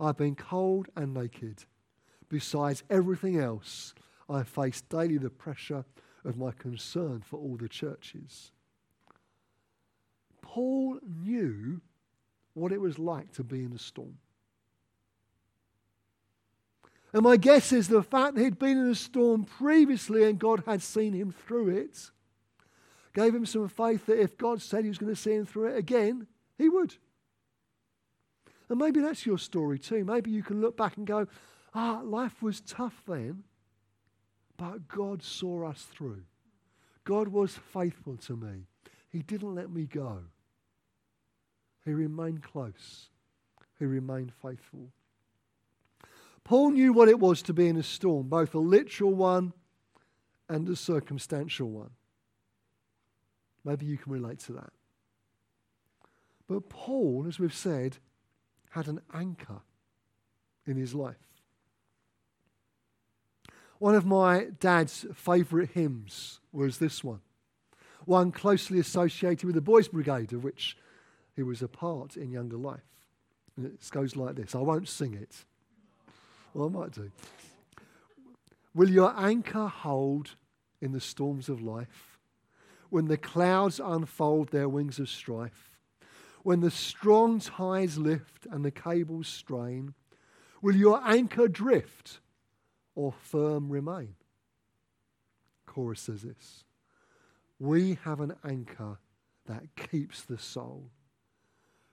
I've 0.00 0.16
been 0.16 0.34
cold 0.34 0.88
and 0.96 1.12
naked. 1.12 1.64
Besides 2.28 2.82
everything 2.88 3.38
else, 3.38 3.94
I 4.28 4.44
face 4.44 4.80
daily 4.82 5.18
the 5.18 5.30
pressure 5.30 5.84
of 6.24 6.38
my 6.38 6.52
concern 6.52 7.20
for 7.20 7.38
all 7.38 7.56
the 7.56 7.68
churches. 7.68 8.52
Paul 10.40 10.98
knew 11.22 11.80
what 12.54 12.72
it 12.72 12.80
was 12.80 12.98
like 12.98 13.32
to 13.32 13.44
be 13.44 13.64
in 13.64 13.72
a 13.72 13.78
storm. 13.78 14.18
And 17.12 17.22
my 17.22 17.36
guess 17.36 17.72
is 17.72 17.88
the 17.88 18.02
fact 18.02 18.36
that 18.36 18.42
he'd 18.42 18.58
been 18.58 18.78
in 18.78 18.90
a 18.90 18.94
storm 18.94 19.44
previously 19.44 20.24
and 20.24 20.38
God 20.38 20.62
had 20.66 20.82
seen 20.82 21.12
him 21.12 21.32
through 21.32 21.70
it 21.70 22.10
gave 23.12 23.34
him 23.34 23.46
some 23.46 23.68
faith 23.68 24.06
that 24.06 24.20
if 24.20 24.38
God 24.38 24.62
said 24.62 24.84
he 24.84 24.88
was 24.88 24.98
going 24.98 25.12
to 25.12 25.20
see 25.20 25.34
him 25.34 25.44
through 25.46 25.68
it 25.68 25.76
again, 25.76 26.26
he 26.56 26.68
would. 26.68 26.94
And 28.70 28.78
maybe 28.78 29.00
that's 29.00 29.26
your 29.26 29.36
story 29.36 29.78
too. 29.78 30.04
Maybe 30.04 30.30
you 30.30 30.44
can 30.44 30.60
look 30.60 30.76
back 30.76 30.96
and 30.96 31.06
go, 31.06 31.26
ah, 31.74 32.00
life 32.04 32.40
was 32.40 32.60
tough 32.60 33.02
then, 33.06 33.42
but 34.56 34.86
God 34.86 35.22
saw 35.22 35.68
us 35.68 35.82
through. 35.82 36.22
God 37.04 37.28
was 37.28 37.58
faithful 37.72 38.16
to 38.18 38.36
me. 38.36 38.66
He 39.10 39.22
didn't 39.22 39.56
let 39.56 39.70
me 39.70 39.86
go. 39.86 40.20
He 41.84 41.92
remained 41.92 42.44
close. 42.44 43.10
He 43.78 43.86
remained 43.86 44.32
faithful. 44.40 44.92
Paul 46.44 46.70
knew 46.70 46.92
what 46.92 47.08
it 47.08 47.18
was 47.18 47.42
to 47.42 47.52
be 47.52 47.66
in 47.66 47.76
a 47.76 47.82
storm, 47.82 48.28
both 48.28 48.54
a 48.54 48.60
literal 48.60 49.14
one 49.14 49.52
and 50.48 50.68
a 50.68 50.76
circumstantial 50.76 51.68
one. 51.70 51.90
Maybe 53.64 53.86
you 53.86 53.98
can 53.98 54.12
relate 54.12 54.38
to 54.40 54.52
that. 54.52 54.70
But 56.46 56.68
Paul, 56.68 57.24
as 57.26 57.38
we've 57.38 57.54
said, 57.54 57.98
had 58.70 58.88
an 58.88 59.00
anchor 59.12 59.60
in 60.66 60.76
his 60.76 60.94
life. 60.94 61.16
One 63.78 63.94
of 63.94 64.04
my 64.04 64.48
dad's 64.58 65.06
favourite 65.14 65.70
hymns 65.70 66.40
was 66.52 66.78
this 66.78 67.02
one, 67.02 67.20
one 68.04 68.30
closely 68.30 68.78
associated 68.78 69.44
with 69.44 69.54
the 69.54 69.60
Boys' 69.60 69.88
Brigade, 69.88 70.32
of 70.32 70.44
which 70.44 70.76
he 71.34 71.42
was 71.42 71.62
a 71.62 71.68
part 71.68 72.16
in 72.16 72.30
younger 72.30 72.58
life. 72.58 72.84
And 73.56 73.66
it 73.66 73.90
goes 73.90 74.16
like 74.16 74.36
this 74.36 74.54
I 74.54 74.58
won't 74.58 74.88
sing 74.88 75.14
it. 75.14 75.44
Well, 76.52 76.66
I 76.66 76.70
might 76.70 76.92
do. 76.92 77.10
Will 78.74 78.90
your 78.90 79.14
anchor 79.16 79.66
hold 79.66 80.36
in 80.80 80.92
the 80.92 81.00
storms 81.00 81.48
of 81.48 81.62
life? 81.62 82.18
When 82.90 83.06
the 83.06 83.16
clouds 83.16 83.80
unfold 83.82 84.50
their 84.50 84.68
wings 84.68 84.98
of 84.98 85.08
strife? 85.08 85.69
When 86.42 86.60
the 86.60 86.70
strong 86.70 87.40
ties 87.40 87.98
lift 87.98 88.46
and 88.50 88.64
the 88.64 88.70
cables 88.70 89.28
strain? 89.28 89.94
Will 90.62 90.76
your 90.76 91.00
anchor 91.04 91.48
drift 91.48 92.20
or 92.94 93.12
firm 93.12 93.70
remain? 93.70 94.14
Chorus 95.66 96.00
says 96.00 96.22
this 96.22 96.64
We 97.58 97.98
have 98.04 98.20
an 98.20 98.34
anchor 98.44 98.98
that 99.46 99.74
keeps 99.76 100.22
the 100.22 100.38
soul 100.38 100.90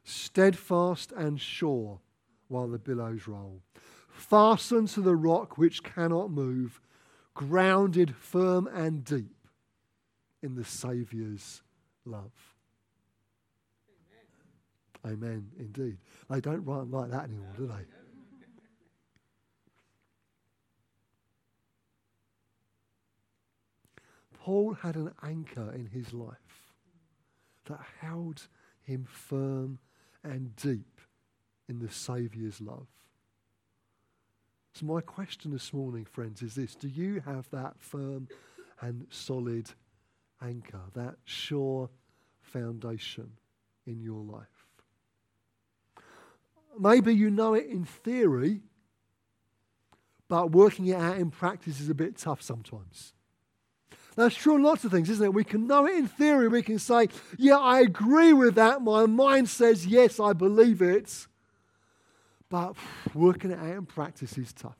steadfast 0.07 1.11
and 1.11 1.39
sure 1.39 1.99
while 2.47 2.67
the 2.67 2.79
billows 2.79 3.27
roll. 3.27 3.61
Fastened 4.09 4.87
to 4.87 5.01
the 5.01 5.15
rock 5.15 5.57
which 5.57 5.83
cannot 5.83 6.31
move, 6.31 6.79
grounded 7.33 8.15
firm 8.15 8.67
and 8.67 9.03
deep 9.03 9.47
in 10.41 10.55
the 10.55 10.63
Saviour's 10.63 11.61
love. 12.05 12.46
Amen. 15.05 15.49
Indeed. 15.59 15.97
They 16.29 16.41
don't 16.41 16.65
write 16.65 16.87
like 16.87 17.11
that 17.11 17.25
anymore, 17.25 17.53
do 17.57 17.67
they? 17.67 17.85
Paul 24.47 24.75
had 24.75 24.95
an 24.95 25.11
anchor 25.23 25.73
in 25.73 25.87
his 25.87 26.13
life 26.13 26.71
that 27.65 27.81
held 27.99 28.47
him 28.81 29.05
firm 29.09 29.77
and 30.23 30.55
deep 30.55 31.01
in 31.67 31.79
the 31.79 31.91
Saviour's 31.91 32.61
love. 32.61 32.87
So, 34.73 34.85
my 34.85 35.01
question 35.01 35.51
this 35.51 35.73
morning, 35.73 36.05
friends, 36.05 36.41
is 36.41 36.55
this 36.55 36.75
Do 36.75 36.87
you 36.87 37.21
have 37.25 37.49
that 37.49 37.73
firm 37.79 38.29
and 38.79 39.07
solid 39.09 39.71
anchor, 40.41 40.81
that 40.93 41.15
sure 41.25 41.89
foundation 42.41 43.31
in 43.85 44.01
your 44.01 44.23
life? 44.23 44.56
Maybe 46.79 47.13
you 47.13 47.29
know 47.29 47.53
it 47.53 47.67
in 47.67 47.85
theory, 47.85 48.61
but 50.27 50.51
working 50.51 50.87
it 50.87 50.95
out 50.95 51.17
in 51.17 51.31
practice 51.31 51.79
is 51.79 51.89
a 51.89 51.95
bit 51.95 52.17
tough 52.17 52.41
sometimes. 52.41 53.13
That's 54.15 54.35
true 54.35 54.55
on 54.55 54.63
lots 54.63 54.83
of 54.83 54.91
things, 54.91 55.11
isn't 55.11 55.23
it? 55.23 55.33
We 55.33 55.43
can 55.43 55.67
know 55.67 55.85
it 55.85 55.95
in 55.95 56.07
theory. 56.07 56.47
We 56.47 56.63
can 56.63 56.79
say, 56.79 57.09
yeah, 57.37 57.57
I 57.57 57.81
agree 57.81 58.33
with 58.33 58.55
that. 58.55 58.81
My 58.81 59.05
mind 59.05 59.47
says, 59.47 59.85
yes, 59.85 60.19
I 60.19 60.33
believe 60.33 60.81
it. 60.81 61.27
But 62.49 62.75
working 63.13 63.51
it 63.51 63.59
out 63.59 63.75
in 63.75 63.85
practice 63.85 64.37
is 64.37 64.53
tough. 64.53 64.75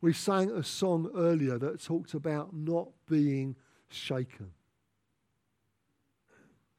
We 0.00 0.14
sang 0.14 0.50
a 0.50 0.64
song 0.64 1.10
earlier 1.14 1.58
that 1.58 1.82
talked 1.82 2.14
about 2.14 2.54
not 2.54 2.88
being 3.06 3.54
shaken. 3.90 4.52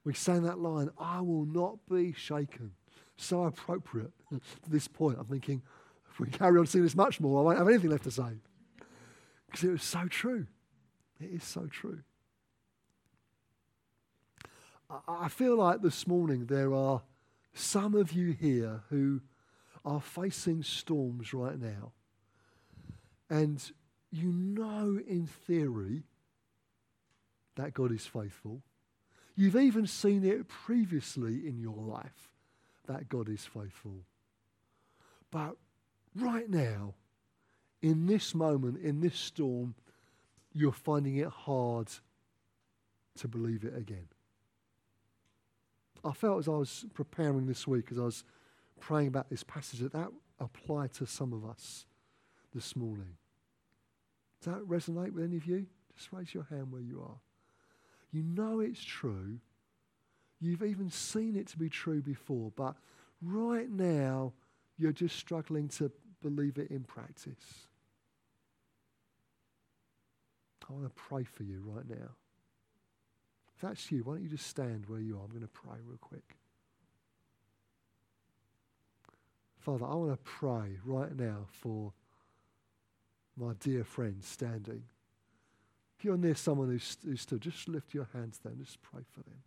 We 0.03 0.15
sang 0.15 0.41
that 0.43 0.57
line, 0.57 0.89
I 0.97 1.21
will 1.21 1.45
not 1.45 1.77
be 1.87 2.13
shaken. 2.13 2.71
So 3.21 3.43
appropriate 3.43 4.11
to 4.31 4.41
this 4.67 4.87
point. 4.87 5.17
I'm 5.19 5.27
thinking, 5.27 5.61
if 6.09 6.19
we 6.19 6.27
carry 6.27 6.57
on 6.59 6.65
seeing 6.65 6.83
this 6.83 6.95
much 6.95 7.19
more, 7.19 7.39
I 7.39 7.43
won't 7.43 7.57
have 7.59 7.67
anything 7.67 7.91
left 7.91 8.05
to 8.05 8.11
say. 8.11 8.39
Because 9.45 9.63
it 9.63 9.69
was 9.69 9.83
so 9.83 10.07
true. 10.07 10.47
It 11.19 11.29
is 11.29 11.43
so 11.43 11.67
true. 11.67 11.99
I 15.07 15.27
feel 15.29 15.55
like 15.55 15.83
this 15.83 16.07
morning 16.07 16.47
there 16.47 16.73
are 16.73 17.03
some 17.53 17.93
of 17.93 18.11
you 18.11 18.31
here 18.31 18.81
who 18.89 19.21
are 19.85 20.01
facing 20.01 20.63
storms 20.63 21.31
right 21.31 21.59
now. 21.59 21.91
And 23.29 23.63
you 24.09 24.31
know 24.31 24.99
in 25.07 25.27
theory 25.27 26.03
that 27.55 27.75
God 27.75 27.91
is 27.91 28.07
faithful. 28.07 28.63
You've 29.35 29.55
even 29.55 29.85
seen 29.85 30.25
it 30.25 30.47
previously 30.47 31.47
in 31.47 31.59
your 31.59 31.77
life 31.77 32.30
that 32.87 33.09
God 33.09 33.29
is 33.29 33.45
faithful. 33.45 34.05
But 35.29 35.55
right 36.15 36.49
now, 36.49 36.95
in 37.81 38.05
this 38.05 38.35
moment, 38.35 38.77
in 38.83 39.01
this 39.01 39.17
storm, 39.17 39.75
you're 40.53 40.71
finding 40.71 41.17
it 41.17 41.27
hard 41.29 41.87
to 43.17 43.27
believe 43.27 43.63
it 43.63 43.75
again. 43.75 44.07
I 46.03 46.11
felt 46.13 46.39
as 46.39 46.47
I 46.47 46.51
was 46.51 46.85
preparing 46.93 47.45
this 47.45 47.67
week, 47.67 47.87
as 47.91 47.99
I 47.99 48.03
was 48.03 48.23
praying 48.79 49.07
about 49.07 49.29
this 49.29 49.43
passage, 49.43 49.79
that 49.79 49.93
that 49.93 50.09
applied 50.39 50.93
to 50.93 51.05
some 51.05 51.33
of 51.33 51.45
us 51.45 51.85
this 52.53 52.75
morning. 52.75 53.17
Does 54.41 54.53
that 54.53 54.67
resonate 54.67 55.13
with 55.13 55.23
any 55.23 55.37
of 55.37 55.45
you? 55.45 55.67
Just 55.95 56.11
raise 56.11 56.33
your 56.33 56.47
hand 56.49 56.71
where 56.71 56.81
you 56.81 57.01
are. 57.01 57.19
You 58.11 58.23
know 58.23 58.59
it's 58.59 58.83
true. 58.83 59.39
You've 60.41 60.63
even 60.63 60.89
seen 60.89 61.35
it 61.35 61.47
to 61.49 61.57
be 61.57 61.69
true 61.69 62.01
before, 62.01 62.51
but 62.55 62.75
right 63.21 63.69
now 63.69 64.33
you're 64.77 64.91
just 64.91 65.15
struggling 65.15 65.69
to 65.69 65.91
believe 66.21 66.57
it 66.57 66.71
in 66.71 66.83
practice. 66.83 67.67
I 70.71 70.73
want 70.73 70.85
to 70.85 71.01
pray 71.01 71.23
for 71.23 71.43
you 71.43 71.61
right 71.65 71.87
now. 71.87 72.11
If 73.55 73.61
that's 73.61 73.91
you, 73.91 74.03
why 74.03 74.13
don't 74.13 74.23
you 74.23 74.29
just 74.29 74.47
stand 74.47 74.85
where 74.87 74.99
you 74.99 75.17
are? 75.17 75.23
I'm 75.23 75.29
going 75.29 75.41
to 75.41 75.47
pray 75.47 75.77
real 75.85 75.97
quick. 75.99 76.37
Father, 79.59 79.85
I 79.85 79.93
want 79.95 80.11
to 80.11 80.17
pray 80.23 80.79
right 80.85 81.15
now 81.15 81.45
for 81.51 81.91
my 83.35 83.53
dear 83.59 83.83
friend 83.83 84.23
standing. 84.23 84.83
If 85.97 86.05
you're 86.05 86.17
near 86.17 86.35
someone 86.35 86.69
who's, 86.69 86.97
who's 87.05 87.21
stood, 87.21 87.41
just 87.41 87.67
lift 87.67 87.93
your 87.93 88.07
hands 88.13 88.39
then, 88.43 88.57
just 88.59 88.81
pray 88.81 89.01
for 89.11 89.21
them. 89.23 89.43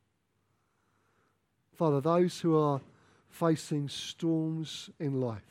Father, 1.76 2.00
those 2.00 2.40
who 2.40 2.56
are 2.56 2.80
facing 3.28 3.88
storms 3.88 4.90
in 5.00 5.20
life, 5.20 5.42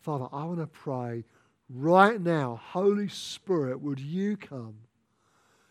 Father, 0.00 0.26
I 0.32 0.44
want 0.44 0.58
to 0.58 0.66
pray 0.66 1.24
right 1.68 2.20
now, 2.20 2.60
Holy 2.70 3.08
Spirit, 3.08 3.80
would 3.80 4.00
you 4.00 4.36
come? 4.36 4.74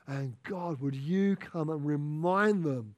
And 0.08 0.36
God, 0.44 0.80
would 0.82 0.96
you 0.96 1.36
come 1.36 1.70
and 1.70 1.86
remind 1.86 2.64
them 2.64 2.96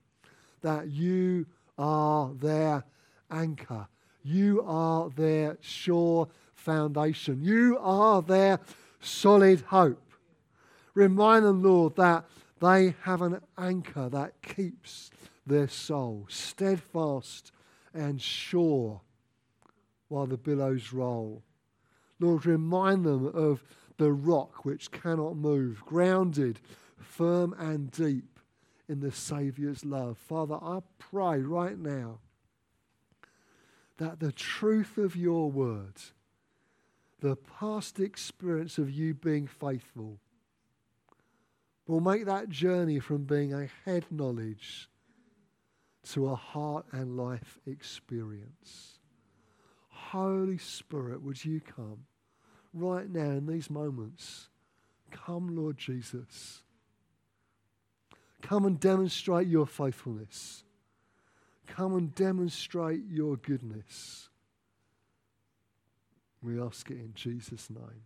that 0.62 0.90
you 0.90 1.46
are 1.78 2.32
their 2.34 2.84
anchor? 3.32 3.88
You 4.24 4.64
are 4.66 5.10
their 5.10 5.58
sure 5.62 6.28
foundation. 6.56 7.44
You 7.44 7.78
are 7.80 8.22
their 8.22 8.60
solid 9.00 9.62
hope. 9.62 10.02
Remind 10.94 11.46
them, 11.46 11.64
Lord, 11.64 11.96
that 11.96 12.26
they 12.62 12.96
have 13.02 13.22
an 13.22 13.42
anchor 13.58 14.10
that 14.10 14.42
keeps 14.42 15.12
their 15.46 15.68
soul 15.68 16.26
steadfast 16.30 17.52
and 17.94 18.22
sure 18.22 19.02
while 20.08 20.26
the 20.26 20.38
billows 20.38 20.94
roll. 20.94 21.44
Lord, 22.20 22.46
remind 22.46 23.06
them 23.06 23.26
of 23.26 23.64
the 23.98 24.12
rock 24.12 24.66
which 24.66 24.92
cannot 24.92 25.36
move, 25.36 25.84
grounded 25.86 26.60
firm 26.98 27.54
and 27.58 27.92
deep 27.92 28.40
in 28.88 29.00
the 29.00 29.12
Saviour's 29.12 29.86
love. 29.86 30.18
Father, 30.18 30.56
I 30.56 30.80
pray 31.00 31.40
right 31.40 31.78
now 31.78 32.20
that 33.98 34.20
the 34.20 34.32
truth 34.32 34.98
of 34.98 35.16
your 35.16 35.52
word, 35.52 35.96
the 37.20 37.36
past 37.36 38.00
experience 38.00 38.78
of 38.78 38.90
you 38.90 39.14
being 39.14 39.48
faithful, 39.48 40.20
will 41.88 42.02
make 42.02 42.26
that 42.26 42.50
journey 42.50 43.00
from 43.00 43.24
being 43.24 43.54
a 43.54 43.70
head 43.86 44.06
knowledge 44.10 44.90
to 46.12 46.28
a 46.28 46.36
heart 46.36 46.86
and 46.92 47.18
life 47.18 47.60
experience. 47.66 49.00
Holy 49.90 50.58
Spirit, 50.58 51.22
would 51.22 51.44
you 51.44 51.62
come 51.62 52.06
right 52.74 53.10
now 53.10 53.32
in 53.32 53.48
these 53.48 53.70
moments? 53.70 54.50
Come, 55.12 55.56
Lord 55.56 55.78
Jesus. 55.78 56.64
Come 58.42 58.66
and 58.66 58.80
demonstrate 58.80 59.48
your 59.48 59.66
faithfulness. 59.66 60.64
Come 61.68 61.96
and 61.96 62.14
demonstrate 62.14 63.02
your 63.10 63.38
goodness. 63.38 64.30
We 66.42 66.62
ask 66.62 66.92
it 66.92 66.98
in 66.98 67.14
Jesus' 67.16 67.70
name. 67.70 68.04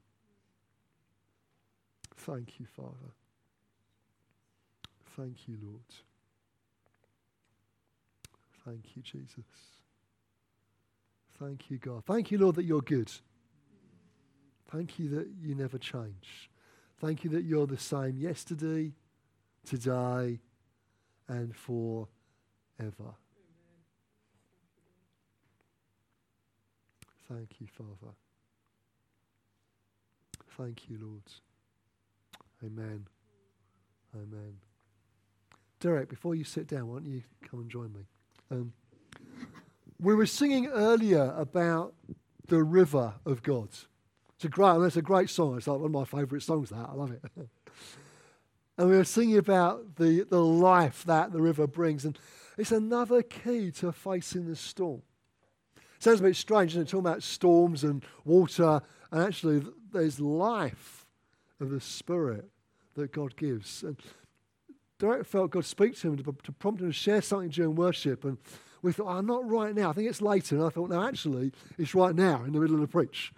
Thank 2.16 2.60
you, 2.60 2.68
Father. 2.68 3.14
Thank 5.16 5.48
you, 5.48 5.58
Lord. 5.62 6.07
Thank 8.68 8.98
you, 8.98 9.02
Jesus. 9.02 9.46
Thank 11.40 11.70
you, 11.70 11.78
God. 11.78 12.04
Thank 12.06 12.32
you, 12.32 12.38
Lord, 12.38 12.56
that 12.56 12.66
you're 12.66 12.82
good. 12.82 13.10
Thank 14.70 15.00
you 15.00 15.08
that 15.10 15.28
you 15.42 15.56
never 15.56 15.78
change. 15.78 16.50
Thank 17.00 17.24
you 17.24 17.30
that 17.30 17.46
you're 17.46 17.68
the 17.68 17.78
same 17.78 18.18
yesterday, 18.18 18.92
today, 19.66 20.40
and 21.30 21.56
forever. 21.56 22.08
Thank 27.30 27.62
you, 27.62 27.68
Father. 27.68 28.14
Thank 30.58 30.90
you, 30.90 30.98
Lord. 31.00 31.24
Amen. 32.66 33.08
Amen. 34.14 34.58
Derek, 35.80 36.10
before 36.10 36.36
you 36.36 36.44
sit 36.44 36.68
down, 36.68 36.88
why 36.88 36.96
don't 36.96 37.06
you 37.06 37.24
come 37.50 37.62
and 37.62 37.70
join 37.70 37.94
me? 37.94 38.08
Um, 38.50 38.74
we 40.00 40.16
were 40.16 40.26
singing 40.26 40.68
earlier 40.68 41.34
about 41.38 41.94
the 42.48 42.64
river 42.64 43.14
of 43.26 43.44
God. 43.44 43.70
It's 44.36 44.46
a 44.46 44.50
great, 44.50 44.78
it's 44.82 44.98
a 44.98 45.02
great 45.02 45.30
song. 45.30 45.58
It's 45.58 45.68
like 45.68 45.80
one 45.80 45.88
of 45.88 45.92
my 45.92 46.06
favourite 46.06 46.44
songs. 46.44 46.70
That 46.70 46.88
I 46.90 46.94
love 46.94 47.12
it. 47.12 47.22
and 48.78 48.90
we 48.90 48.96
were 48.96 49.04
singing 49.04 49.38
about 49.38 49.96
the, 49.96 50.26
the 50.30 50.44
life 50.44 51.04
that 51.06 51.32
the 51.32 51.42
river 51.42 51.68
brings, 51.68 52.06
and 52.06 52.18
it's 52.58 52.72
another 52.72 53.22
key 53.24 53.72
to 53.72 53.92
facing 53.92 54.48
the 54.48 54.56
storm. 54.56 55.02
Sounds 56.00 56.20
a 56.20 56.24
bit 56.24 56.36
strange, 56.36 56.72
isn't 56.72 56.84
it? 56.84 56.86
Talking 56.86 57.00
about 57.00 57.24
storms 57.24 57.84
and 57.84 58.06
water, 58.24 58.82
and 59.12 59.24
actually, 59.24 59.66
there's 59.92 60.20
life 60.20 61.08
of 61.60 61.72
the 61.72 61.82
Spirit 61.82 62.46
that 62.94 63.12
God 63.12 63.36
gives. 63.36 63.84
And 63.84 63.98
Derek 65.00 65.26
felt 65.26 65.52
God 65.52 65.66
speak 65.66 65.98
to 66.00 66.08
him 66.10 66.18
to, 66.18 66.36
to 66.44 66.52
prompt 66.54 66.82
him 66.82 66.88
to 66.88 66.94
share 66.94 67.22
something 67.22 67.50
during 67.50 67.76
worship, 67.76 68.26
and 68.26 68.38
we 68.82 68.92
thought, 68.92 69.08
oh, 69.08 69.22
not 69.22 69.48
right 69.50 69.76
now. 69.76 69.90
I 69.90 69.94
think 69.94 70.10
it's 70.10 70.22
later. 70.22 70.56
And 70.56 70.66
I 70.66 70.70
thought, 70.70 70.90
no, 70.90 71.04
actually, 71.04 71.52
it's 71.78 71.94
right 71.96 72.16
now 72.16 72.44
in 72.44 72.54
the 72.54 72.60
middle 72.60 72.76
of 72.76 72.82
the 72.82 72.88
preach. 72.88 73.34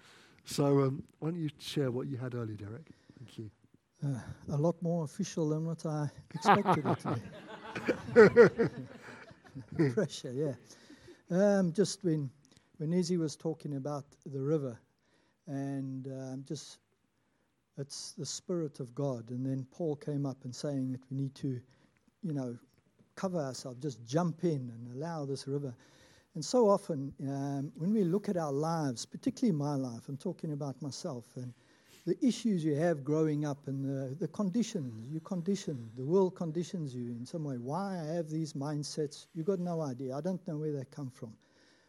So 0.45 0.81
um, 0.81 1.03
why 1.19 1.29
don't 1.29 1.39
you 1.39 1.49
share 1.59 1.91
what 1.91 2.07
you 2.07 2.17
had 2.17 2.35
earlier, 2.35 2.55
Derek? 2.55 2.87
Thank 3.17 3.37
you. 3.37 3.51
Uh, 4.05 4.19
a 4.53 4.57
lot 4.57 4.81
more 4.81 5.03
official 5.03 5.49
than 5.49 5.65
what 5.65 5.85
I 5.85 6.09
expected 6.33 6.85
it 6.85 6.99
to 6.99 8.69
be. 9.75 9.89
Pressure, 9.93 10.31
yeah. 10.31 10.53
Um, 11.29 11.73
just 11.73 12.03
when 12.03 12.29
when 12.77 12.93
Izzy 12.93 13.17
was 13.17 13.35
talking 13.35 13.75
about 13.75 14.05
the 14.25 14.39
river, 14.39 14.79
and 15.47 16.07
um, 16.07 16.43
just 16.47 16.77
it's 17.79 18.11
the 18.11 18.25
Spirit 18.25 18.79
of 18.79 18.93
God. 18.93 19.29
And 19.29 19.45
then 19.45 19.65
Paul 19.71 19.95
came 19.95 20.25
up 20.25 20.43
and 20.43 20.53
saying 20.53 20.91
that 20.91 21.01
we 21.09 21.17
need 21.17 21.35
to, 21.35 21.59
you 22.23 22.33
know, 22.33 22.57
cover 23.15 23.39
ourselves, 23.39 23.77
just 23.81 24.05
jump 24.05 24.43
in 24.43 24.71
and 24.71 24.95
allow 24.95 25.25
this 25.25 25.47
river. 25.47 25.73
And 26.35 26.43
so 26.43 26.69
often, 26.69 27.13
um, 27.21 27.71
when 27.75 27.93
we 27.93 28.03
look 28.03 28.29
at 28.29 28.37
our 28.37 28.51
lives, 28.51 29.05
particularly 29.05 29.57
my 29.57 29.75
life, 29.75 30.07
I'm 30.07 30.17
talking 30.17 30.53
about 30.53 30.81
myself 30.81 31.25
and 31.35 31.53
the 32.05 32.15
issues 32.25 32.63
you 32.63 32.75
have 32.75 33.03
growing 33.03 33.45
up 33.45 33.67
and 33.67 33.83
the, 33.83 34.15
the 34.15 34.27
conditions, 34.29 35.11
you 35.11 35.19
condition, 35.19 35.89
the 35.97 36.05
world 36.05 36.35
conditions 36.35 36.95
you 36.95 37.11
in 37.11 37.25
some 37.25 37.43
way. 37.43 37.55
Why 37.57 37.99
I 37.99 38.13
have 38.15 38.29
these 38.29 38.53
mindsets, 38.53 39.27
you've 39.33 39.45
got 39.45 39.59
no 39.59 39.81
idea. 39.81 40.15
I 40.15 40.21
don't 40.21 40.45
know 40.47 40.57
where 40.57 40.71
they 40.71 40.85
come 40.91 41.09
from. 41.09 41.33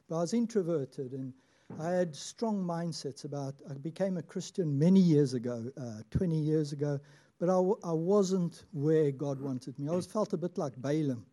But 0.08 0.16
I 0.16 0.20
was 0.20 0.34
introverted 0.34 1.12
and 1.12 1.32
I 1.78 1.90
had 1.90 2.14
strong 2.14 2.62
mindsets 2.64 3.24
about, 3.24 3.54
I 3.70 3.74
became 3.74 4.16
a 4.16 4.22
Christian 4.22 4.78
many 4.78 5.00
years 5.00 5.34
ago, 5.34 5.70
uh, 5.80 6.02
20 6.10 6.38
years 6.38 6.72
ago, 6.72 6.98
but 7.38 7.48
I 7.48 7.54
w- 7.54 7.78
I 7.82 7.92
wasn't 7.92 8.64
where 8.72 9.10
God 9.10 9.40
wanted 9.40 9.78
me. 9.78 9.88
I 9.88 9.94
was 9.94 10.06
felt 10.06 10.32
a 10.32 10.36
bit 10.36 10.58
like 10.58 10.80
Balaam, 10.80 11.24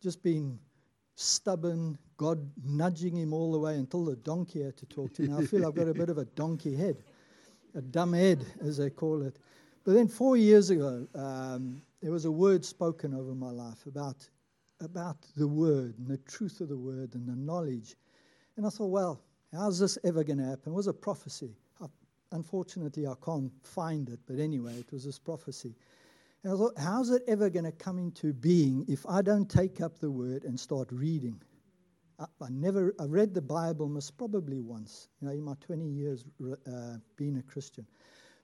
just 0.00 0.22
being 0.22 0.58
stubborn, 1.14 1.98
God 2.16 2.50
nudging 2.64 3.16
him 3.16 3.32
all 3.32 3.52
the 3.52 3.58
way 3.58 3.76
until 3.76 4.04
the 4.04 4.16
donkey 4.16 4.62
had 4.62 4.76
to 4.78 4.86
talk 4.86 5.12
to 5.14 5.22
him. 5.22 5.36
I 5.36 5.42
feel 5.46 5.66
I've 5.66 5.74
got 5.74 5.88
a 5.88 5.94
bit 5.94 6.08
of 6.08 6.18
a 6.18 6.24
donkey 6.24 6.74
head, 6.74 7.04
a 7.74 7.82
dumb 7.82 8.12
head, 8.12 8.44
as 8.60 8.76
they 8.78 8.90
call 8.90 9.22
it. 9.22 9.38
But 9.84 9.94
then 9.94 10.08
four 10.08 10.36
years 10.36 10.70
ago, 10.70 11.06
um, 11.14 11.80
there 12.02 12.10
was 12.12 12.24
a 12.24 12.30
word 12.30 12.64
spoken 12.64 13.14
over 13.14 13.34
my 13.34 13.50
life 13.50 13.86
about, 13.86 14.28
about 14.80 15.16
the 15.36 15.46
word 15.46 15.96
and 15.98 16.08
the 16.08 16.18
truth 16.18 16.60
of 16.60 16.68
the 16.68 16.76
word 16.76 17.14
and 17.14 17.26
the 17.28 17.36
knowledge. 17.36 17.94
And 18.56 18.66
I 18.66 18.70
thought, 18.70 18.90
well, 18.90 19.22
how's 19.56 19.78
this 19.78 19.98
ever 20.04 20.24
going 20.24 20.38
to 20.38 20.44
happen? 20.44 20.72
It 20.72 20.76
was 20.76 20.86
a 20.86 20.92
prophecy. 20.92 21.56
I, 21.80 21.86
unfortunately, 22.32 23.06
I 23.06 23.14
can't 23.24 23.52
find 23.62 24.08
it, 24.08 24.20
but 24.26 24.38
anyway, 24.38 24.74
it 24.78 24.92
was 24.92 25.04
this 25.04 25.18
prophecy. 25.18 25.74
And 26.42 26.52
I 26.52 26.56
thought, 26.56 26.74
how's 26.78 27.10
it 27.10 27.22
ever 27.26 27.50
going 27.50 27.64
to 27.64 27.72
come 27.72 27.98
into 27.98 28.32
being 28.32 28.84
if 28.88 29.04
I 29.08 29.22
don't 29.22 29.50
take 29.50 29.80
up 29.80 29.98
the 29.98 30.10
word 30.10 30.44
and 30.44 30.58
start 30.58 30.88
reading? 30.92 31.40
I, 32.18 32.24
I 32.40 32.48
never, 32.50 32.94
I 33.00 33.04
read 33.04 33.34
the 33.34 33.42
Bible 33.42 33.88
most 33.88 34.16
probably 34.16 34.60
once, 34.60 35.08
you 35.20 35.28
know, 35.28 35.34
in 35.34 35.42
my 35.42 35.54
20 35.60 35.84
years 35.84 36.24
uh, 36.42 36.96
being 37.16 37.38
a 37.38 37.42
Christian. 37.42 37.86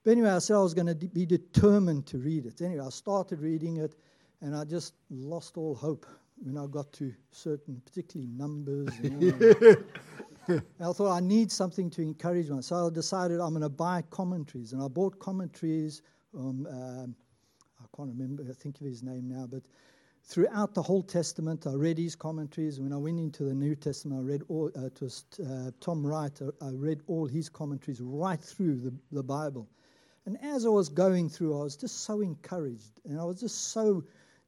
But 0.04 0.12
anyway, 0.12 0.30
I 0.30 0.38
said 0.40 0.56
I 0.56 0.62
was 0.62 0.74
going 0.74 0.88
to 0.88 0.94
be 0.94 1.24
determined 1.24 2.06
to 2.06 2.18
read 2.18 2.46
it. 2.46 2.60
Anyway, 2.60 2.84
I 2.84 2.90
started 2.90 3.40
reading 3.40 3.76
it, 3.76 3.94
and 4.40 4.56
I 4.56 4.64
just 4.64 4.94
lost 5.10 5.56
all 5.56 5.76
hope 5.76 6.06
when 6.42 6.58
I 6.58 6.66
got 6.66 6.92
to 6.94 7.14
certain, 7.30 7.80
particularly 7.84 8.32
numbers. 8.32 8.88
I 10.48 10.92
thought 10.92 11.12
I 11.12 11.20
need 11.20 11.50
something 11.52 11.90
to 11.90 12.02
encourage 12.02 12.50
me. 12.50 12.62
So 12.62 12.86
I 12.86 12.90
decided 12.90 13.40
I'm 13.40 13.50
going 13.50 13.62
to 13.62 13.68
buy 13.68 14.02
commentaries. 14.10 14.72
And 14.72 14.82
I 14.82 14.88
bought 14.88 15.18
commentaries. 15.18 16.02
Um, 16.36 16.66
I 16.70 17.96
can't 17.96 18.08
remember, 18.08 18.44
I 18.48 18.54
think 18.54 18.80
of 18.80 18.86
his 18.86 19.02
name 19.02 19.28
now, 19.28 19.46
but 19.46 19.62
throughout 20.24 20.74
the 20.74 20.82
whole 20.82 21.02
Testament, 21.02 21.66
I 21.66 21.74
read 21.74 21.98
his 21.98 22.14
commentaries. 22.14 22.80
When 22.80 22.92
I 22.92 22.96
went 22.96 23.18
into 23.18 23.44
the 23.44 23.54
New 23.54 23.74
Testament, 23.74 24.20
I 24.20 24.24
read 24.24 24.42
all, 24.48 24.70
uh, 24.76 24.86
it 24.86 25.00
was 25.00 25.24
uh, 25.44 25.70
Tom 25.80 26.06
Wright, 26.06 26.32
I, 26.40 26.66
I 26.66 26.70
read 26.70 27.02
all 27.06 27.26
his 27.26 27.48
commentaries 27.48 28.00
right 28.00 28.40
through 28.40 28.76
the, 28.80 28.94
the 29.10 29.22
Bible. 29.22 29.68
And 30.26 30.38
as 30.42 30.64
I 30.64 30.68
was 30.68 30.88
going 30.88 31.28
through, 31.28 31.58
I 31.58 31.64
was 31.64 31.76
just 31.76 32.04
so 32.04 32.20
encouraged 32.20 33.00
and 33.04 33.18
I 33.20 33.24
was 33.24 33.40
just 33.40 33.72
so 33.72 34.04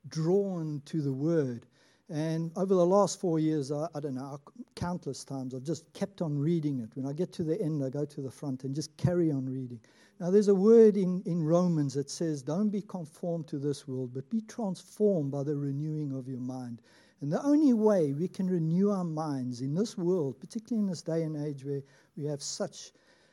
drawn 0.08 0.80
to 0.86 1.02
the 1.02 1.12
Word. 1.12 1.66
And 2.10 2.52
over 2.56 2.74
the 2.74 2.84
last 2.84 3.18
four 3.18 3.38
years, 3.38 3.72
I, 3.72 3.88
I, 3.94 4.00
don't 4.00 4.14
know, 4.14 4.38
countless 4.74 5.24
times, 5.24 5.54
I've 5.54 5.62
just 5.62 5.90
kept 5.94 6.20
on 6.20 6.38
reading 6.38 6.80
it. 6.80 6.90
When 6.94 7.06
I 7.06 7.14
get 7.14 7.32
to 7.34 7.42
the 7.42 7.60
end, 7.60 7.82
I 7.82 7.88
go 7.88 8.04
to 8.04 8.20
the 8.20 8.30
front 8.30 8.64
and 8.64 8.74
just 8.74 8.94
carry 8.98 9.30
on 9.30 9.46
reading. 9.46 9.80
Now, 10.20 10.30
there's 10.30 10.48
a 10.48 10.54
word 10.54 10.96
in, 10.96 11.22
in 11.24 11.42
Romans 11.42 11.94
that 11.94 12.10
says, 12.10 12.42
Don't 12.42 12.68
be 12.68 12.82
conformed 12.82 13.48
to 13.48 13.58
this 13.58 13.88
world, 13.88 14.12
but 14.12 14.28
be 14.28 14.42
transformed 14.42 15.32
by 15.32 15.42
the 15.42 15.56
renewing 15.56 16.12
of 16.12 16.28
your 16.28 16.40
mind. 16.40 16.82
And 17.20 17.32
the 17.32 17.42
only 17.42 17.72
way 17.72 18.12
we 18.12 18.28
can 18.28 18.50
renew 18.50 18.90
our 18.90 19.04
minds 19.04 19.62
in 19.62 19.74
this 19.74 19.96
world, 19.96 20.38
particularly 20.38 20.84
in 20.84 20.90
this 20.90 21.00
day 21.00 21.22
and 21.22 21.36
age 21.36 21.64
where 21.64 21.82
we 22.16 22.24
have 22.24 22.42
such 22.42 22.92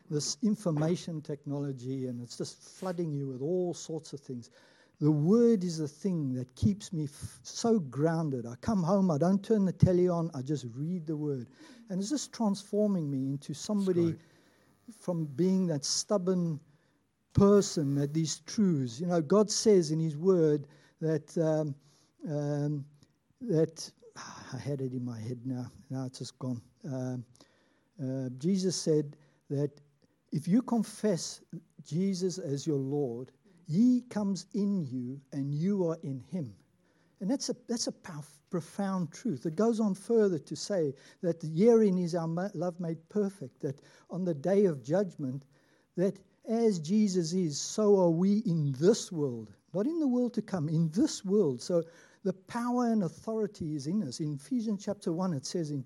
this 0.10 0.38
information 0.44 1.22
technology 1.22 2.08
and 2.08 2.22
it's 2.22 2.38
just 2.38 2.62
flooding 2.62 3.14
you 3.14 3.28
with 3.28 3.42
all 3.42 3.74
sorts 3.74 4.14
of 4.14 4.20
things. 4.20 4.50
The 5.02 5.12
word 5.12 5.64
is 5.64 5.80
the 5.80 5.88
thing 5.88 6.32
that 6.36 6.54
keeps 6.56 6.94
me 6.94 7.06
f- 7.06 7.40
so 7.42 7.80
grounded. 7.80 8.46
I 8.46 8.54
come 8.62 8.84
home, 8.84 9.10
I 9.10 9.18
don't 9.18 9.44
turn 9.44 9.66
the 9.66 9.72
telly 9.72 10.08
on, 10.08 10.30
I 10.36 10.44
just 10.44 10.68
read 10.76 11.08
the 11.08 11.18
word. 11.18 11.48
And 11.90 12.00
it's 12.00 12.12
just 12.12 12.32
transforming 12.32 13.10
me 13.10 13.26
into 13.26 13.56
somebody 13.56 14.16
from 15.00 15.26
being 15.26 15.66
that 15.68 15.86
stubborn 15.86 16.60
person 17.34 17.96
that 17.96 18.14
these 18.14 18.42
truths, 18.46 19.02
you 19.02 19.08
know, 19.08 19.22
God 19.22 19.50
says 19.50 19.90
in 19.90 20.00
His 20.00 20.16
word 20.18 20.68
that, 21.00 21.36
um, 21.38 21.74
um, 22.32 22.86
that, 23.42 23.92
I 24.54 24.58
had 24.58 24.82
it 24.82 24.94
in 24.94 25.04
my 25.04 25.20
head 25.20 25.40
now, 25.46 25.66
now 25.90 26.06
it's 26.06 26.20
just 26.20 26.38
gone. 26.38 26.62
Um, 26.86 27.26
uh, 28.00 28.30
Jesus 28.38 28.76
said 28.76 29.18
that 29.50 29.72
if 30.32 30.48
you 30.48 30.62
confess 30.62 31.42
Jesus 31.84 32.38
as 32.38 32.68
your 32.68 32.78
Lord, 32.78 33.32
He 33.72 34.02
comes 34.10 34.48
in 34.54 34.86
you 34.86 35.22
and 35.32 35.54
you 35.54 35.88
are 35.90 35.98
in 36.04 36.20
Him. 36.20 36.54
And 37.22 37.30
that's 37.30 37.50
a, 37.50 37.56
that's 37.70 37.88
a 37.88 37.94
profound 38.50 39.14
truth. 39.14 39.46
It 39.46 39.56
goes 39.56 39.80
on 39.80 39.94
further 39.94 40.40
to 40.40 40.56
say 40.56 40.94
that 41.22 41.42
herein 41.42 41.98
is 41.98 42.16
our 42.16 42.28
love 42.54 42.80
made 42.80 42.98
perfect, 43.10 43.62
that 43.62 43.80
on 44.10 44.26
the 44.26 44.34
day 44.34 44.66
of 44.66 44.84
judgment, 44.84 45.44
that 45.96 46.20
as 46.50 46.80
Jesus 46.80 47.34
is, 47.34 47.60
so 47.60 48.00
are 48.00 48.10
we 48.10 48.40
in 48.40 48.76
this 48.80 49.12
world, 49.12 49.52
not 49.74 49.86
in 49.86 50.00
the 50.00 50.08
world 50.08 50.34
to 50.34 50.42
come, 50.42 50.68
in 50.68 50.90
this 50.90 51.24
world. 51.24 51.62
So 51.62 51.84
the 52.24 52.34
power 52.34 52.88
and 52.88 53.04
authority 53.04 53.76
is 53.76 53.88
in 53.88 54.04
us. 54.04 54.20
In 54.20 54.34
Ephesians 54.34 54.84
chapter 54.84 55.14
1, 55.14 55.34
it 55.34 55.46
says 55.46 55.72
in, 55.72 55.86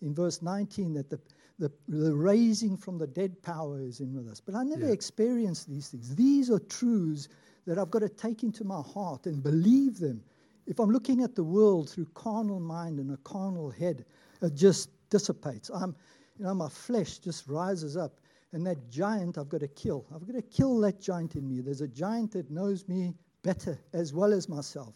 in 0.00 0.14
verse 0.14 0.40
19 0.40 0.94
that 0.94 1.10
the, 1.10 1.20
the, 1.58 1.72
the 1.88 2.14
raising 2.14 2.76
from 2.76 2.98
the 2.98 3.06
dead 3.06 3.42
power 3.42 3.80
is 3.80 4.00
in 4.00 4.14
with 4.14 4.28
us. 4.28 4.40
But 4.40 4.54
I 4.54 4.62
never 4.62 4.86
yeah. 4.86 4.92
experienced 4.92 5.68
these 5.68 5.88
things. 5.88 6.14
These 6.14 6.50
are 6.50 6.58
truths 6.58 7.28
that 7.66 7.78
I've 7.78 7.90
got 7.90 8.00
to 8.00 8.08
take 8.08 8.42
into 8.42 8.64
my 8.64 8.82
heart 8.82 9.26
and 9.26 9.42
believe 9.42 9.98
them. 9.98 10.22
If 10.66 10.78
I'm 10.78 10.90
looking 10.90 11.22
at 11.22 11.34
the 11.34 11.44
world 11.44 11.88
through 11.88 12.08
carnal 12.14 12.60
mind 12.60 12.98
and 12.98 13.12
a 13.12 13.16
carnal 13.18 13.70
head, 13.70 14.04
it 14.42 14.54
just 14.54 14.90
dissipates. 15.10 15.70
I'm, 15.70 15.94
you 16.38 16.44
know, 16.44 16.54
my 16.54 16.68
flesh 16.68 17.18
just 17.18 17.48
rises 17.48 17.96
up. 17.96 18.20
And 18.52 18.66
that 18.66 18.90
giant 18.90 19.38
I've 19.38 19.48
got 19.48 19.60
to 19.60 19.68
kill. 19.68 20.06
I've 20.14 20.26
got 20.26 20.36
to 20.36 20.42
kill 20.42 20.78
that 20.80 21.00
giant 21.00 21.34
in 21.34 21.48
me. 21.48 21.60
There's 21.60 21.80
a 21.80 21.88
giant 21.88 22.32
that 22.32 22.50
knows 22.50 22.86
me 22.88 23.14
better 23.42 23.78
as 23.92 24.12
well 24.12 24.32
as 24.32 24.48
myself. 24.48 24.94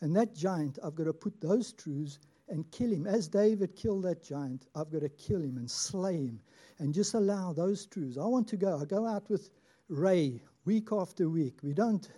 And 0.00 0.14
that 0.16 0.34
giant, 0.34 0.78
I've 0.84 0.94
got 0.94 1.04
to 1.04 1.12
put 1.12 1.40
those 1.40 1.72
truths 1.72 2.18
and 2.48 2.70
kill 2.70 2.92
him. 2.92 3.06
As 3.06 3.28
David 3.28 3.74
killed 3.76 4.04
that 4.04 4.22
giant, 4.22 4.66
I've 4.74 4.90
got 4.90 5.00
to 5.00 5.08
kill 5.08 5.42
him 5.42 5.56
and 5.56 5.70
slay 5.70 6.16
him 6.16 6.40
and 6.78 6.92
just 6.92 7.14
allow 7.14 7.52
those 7.52 7.86
truths. 7.86 8.18
I 8.18 8.26
want 8.26 8.48
to 8.48 8.56
go. 8.56 8.78
I 8.80 8.84
go 8.84 9.06
out 9.06 9.28
with 9.30 9.50
Ray 9.88 10.42
week 10.64 10.92
after 10.92 11.28
week. 11.28 11.58
We 11.62 11.72
don't, 11.72 12.08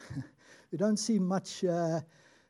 we 0.72 0.78
don't 0.78 0.98
see 0.98 1.18
much 1.18 1.64
uh, 1.64 2.00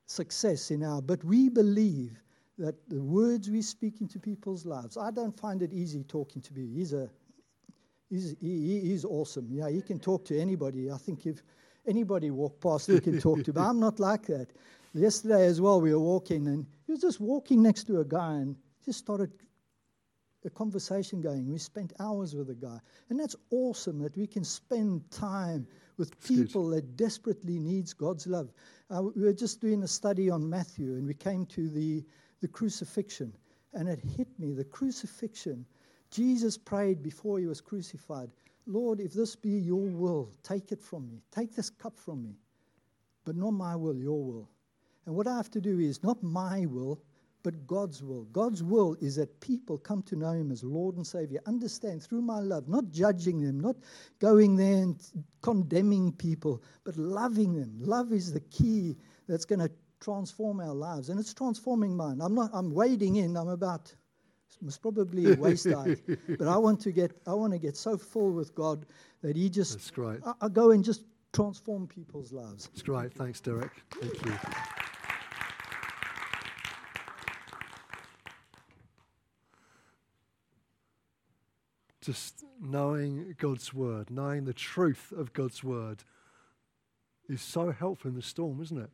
success 0.07 0.71
in 0.71 0.83
our, 0.83 1.03
but 1.03 1.23
we 1.25 1.49
believe 1.49 2.21
that 2.59 2.75
the 2.89 3.01
words 3.01 3.51
we 3.51 3.63
speak 3.63 4.01
into 4.01 4.19
people's 4.19 4.67
lives. 4.67 4.97
I 4.97 5.11
don't 5.11 5.39
find 5.39 5.63
it 5.63 5.73
easy 5.73 6.05
talking 6.05 6.43
to 6.43 6.53
me. 6.53 6.69
He's 6.75 6.93
a, 6.93 7.09
he's, 8.11 8.37
he, 8.41 8.81
he's 8.81 9.05
awesome. 9.05 9.49
Yeah, 9.51 9.71
he 9.71 9.81
can 9.81 9.99
talk 9.99 10.27
to 10.27 10.39
anybody. 10.39 10.91
I 10.91 10.99
think 10.99 11.27
if 11.27 11.43
anybody 11.87 12.31
walk 12.31 12.61
past, 12.61 12.89
he 12.89 13.01
can 13.01 13.19
talk 13.19 13.43
to. 13.45 13.53
But 13.53 13.63
I'm 13.63 13.81
not 13.81 13.99
like 13.99 14.27
that. 14.27 14.49
Yesterday 14.93 15.47
as 15.47 15.61
well, 15.61 15.81
we 15.81 15.93
were 15.93 16.01
walking, 16.01 16.47
and 16.49 16.67
he 16.87 16.93
was 16.93 17.01
just 17.01 17.21
walking 17.21 17.63
next 17.63 17.85
to 17.85 18.01
a 18.01 18.05
guy, 18.05 18.35
and 18.35 18.57
just 18.85 18.99
started 18.99 19.31
a 20.45 20.51
conversation 20.51 21.21
going. 21.21 21.49
We 21.49 21.59
spent 21.59 21.93
hours 22.01 22.35
with 22.35 22.49
the 22.49 22.55
guy, 22.55 22.79
and 23.09 23.21
that's 23.21 23.37
awesome 23.51 24.01
that 24.01 24.17
we 24.17 24.27
can 24.27 24.43
spend 24.43 25.09
time 25.11 25.67
with 25.97 26.11
that's 26.11 26.27
people 26.27 26.71
good. 26.71 26.77
that 26.79 26.97
desperately 26.97 27.59
needs 27.59 27.93
God's 27.93 28.27
love. 28.27 28.53
Uh, 28.91 29.03
we 29.15 29.23
were 29.23 29.33
just 29.33 29.61
doing 29.61 29.83
a 29.83 29.89
study 29.89 30.29
on 30.31 30.49
Matthew, 30.49 30.95
and 30.95 31.07
we 31.07 31.15
came 31.15 31.47
to 31.47 31.69
the 31.69 32.05
the 32.41 32.49
crucifixion, 32.49 33.33
and 33.75 33.89
it 33.89 34.01
hit 34.01 34.29
me. 34.39 34.53
The 34.53 34.65
crucifixion. 34.65 35.67
Jesus 36.11 36.59
prayed 36.59 37.03
before 37.03 37.39
he 37.39 37.47
was 37.47 37.61
crucified. 37.61 38.31
Lord, 38.67 38.99
if 38.99 39.13
this 39.13 39.37
be 39.37 39.51
your 39.51 39.89
will, 39.91 40.33
take 40.43 40.73
it 40.73 40.83
from 40.83 41.09
me. 41.09 41.23
Take 41.31 41.55
this 41.55 41.71
cup 41.71 41.97
from 41.97 42.25
me. 42.25 42.35
But 43.25 43.37
not 43.37 43.53
my 43.53 43.77
will, 43.77 43.97
your 43.97 44.25
will. 44.25 44.49
And 45.07 45.15
what 45.15 45.27
I 45.27 45.37
have 45.37 45.51
to 45.53 45.61
do 45.61 45.79
is 45.79 46.03
not 46.03 46.23
my 46.23 46.67
will, 46.67 47.03
but 47.43 47.67
God's 47.67 48.03
will. 48.03 48.25
God's 48.25 48.63
will 48.63 48.97
is 49.01 49.17
that 49.17 49.41
people 49.41 49.79
come 49.79 50.03
to 50.03 50.17
know 50.17 50.33
Him 50.33 50.51
as 50.51 50.63
Lord 50.63 50.97
and 50.97 51.07
Savior. 51.07 51.41
Understand 51.47 52.03
through 52.03 52.23
my 52.23 52.39
love, 52.41 52.69
not 52.69 52.91
judging 52.91 53.41
them, 53.41 53.61
not 53.61 53.77
going 54.19 54.57
there 54.57 54.83
and 54.83 55.03
condemning 55.43 56.13
people, 56.13 56.63
but 56.85 56.97
loving 56.97 57.55
them. 57.55 57.75
Love 57.81 58.13
is 58.13 58.33
the 58.33 58.41
key 58.41 58.97
that's 59.27 59.45
going 59.45 59.61
to 59.61 59.71
transform 60.01 60.61
our 60.61 60.75
lives, 60.75 61.09
and 61.09 61.21
it's 61.21 61.35
transforming 61.35 61.97
mine. 61.97 62.21
I'm 62.21 62.35
not. 62.35 62.51
I'm 62.53 62.73
wading 62.73 63.17
in. 63.17 63.37
I'm 63.37 63.49
about. 63.49 63.95
It's 64.67 64.77
probably 64.77 65.35
waist 65.37 65.71
high, 65.71 65.97
but 66.39 66.47
I 66.47 66.57
want 66.59 66.81
to 66.83 66.93
get. 66.93 67.13
I 67.27 67.33
want 67.33 67.53
to 67.53 67.59
get 67.59 67.77
so 67.77 67.97
full 67.97 68.33
with 68.33 68.55
God 68.55 68.85
that 69.23 69.37
He 69.37 69.49
just. 69.49 69.73
That's 69.73 69.91
great. 69.91 70.21
I, 70.27 70.35
I 70.43 70.49
go 70.49 70.73
and 70.73 70.85
just 70.85 71.05
transform 71.33 71.87
people's 71.87 72.33
lives. 72.33 72.67
That's 72.67 72.83
great. 72.83 73.15
Thanks, 73.15 73.41
Derek. 73.41 73.73
Thank 74.01 74.27
you. 74.27 74.33
Just 82.11 82.45
knowing 82.61 83.37
God's 83.39 83.73
word, 83.73 84.11
knowing 84.11 84.45
the 84.45 84.53
truth 84.53 85.13
of 85.17 85.33
God's 85.33 85.63
word 85.63 86.03
is 87.29 87.41
so 87.41 87.71
helpful 87.71 88.09
in 88.09 88.17
the 88.17 88.23
storm, 88.23 88.61
isn't 88.61 88.79
it? 88.79 88.91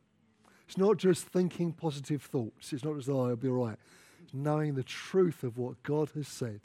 It's 0.67 0.77
not 0.77 0.97
just 0.97 1.25
thinking 1.25 1.73
positive 1.73 2.21
thoughts. 2.21 2.73
It's 2.73 2.83
not 2.83 2.95
just, 2.95 3.09
oh, 3.09 3.29
I'll 3.29 3.35
be 3.35 3.47
all 3.47 3.65
right. 3.65 3.77
It's 4.21 4.35
knowing 4.35 4.75
the 4.75 4.83
truth 4.83 5.43
of 5.43 5.57
what 5.57 5.81
God 5.81 6.11
has 6.13 6.27
said 6.27 6.61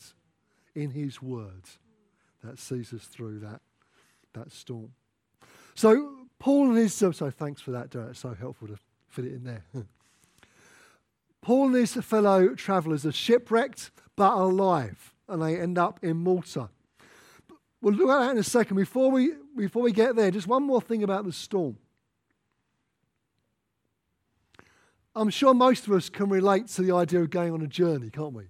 in 0.74 0.90
His 0.90 1.22
word 1.22 1.62
that 2.44 2.58
sees 2.58 2.92
us 2.92 3.04
through 3.04 3.38
that, 3.38 3.62
that 4.34 4.52
storm. 4.52 4.92
So, 5.74 6.26
Paul 6.38 6.68
and 6.68 6.76
his, 6.76 6.92
so 6.92 7.12
thanks 7.12 7.62
for 7.62 7.70
that, 7.70 7.88
Derek. 7.88 8.10
It's 8.10 8.20
so 8.20 8.34
helpful 8.34 8.68
to 8.68 8.76
fit 9.08 9.24
it 9.24 9.32
in 9.32 9.44
there. 9.44 9.64
Paul 11.40 11.68
and 11.68 11.76
his 11.76 11.94
fellow 11.94 12.54
travellers 12.54 13.06
are 13.06 13.12
shipwrecked 13.12 13.90
but 14.16 14.34
alive 14.34 15.14
and 15.32 15.42
they 15.42 15.58
end 15.58 15.78
up 15.78 15.98
in 16.02 16.16
Malta. 16.16 16.68
We'll 17.80 17.94
look 17.94 18.10
at 18.10 18.20
that 18.20 18.30
in 18.32 18.38
a 18.38 18.44
second. 18.44 18.76
Before 18.76 19.10
we, 19.10 19.32
before 19.56 19.82
we 19.82 19.92
get 19.92 20.14
there, 20.14 20.30
just 20.30 20.46
one 20.46 20.62
more 20.62 20.80
thing 20.80 21.02
about 21.02 21.24
the 21.24 21.32
storm. 21.32 21.76
I'm 25.14 25.30
sure 25.30 25.52
most 25.52 25.86
of 25.86 25.92
us 25.92 26.08
can 26.08 26.28
relate 26.28 26.68
to 26.68 26.82
the 26.82 26.94
idea 26.94 27.20
of 27.20 27.30
going 27.30 27.52
on 27.52 27.60
a 27.60 27.66
journey, 27.66 28.08
can't 28.08 28.32
we? 28.32 28.44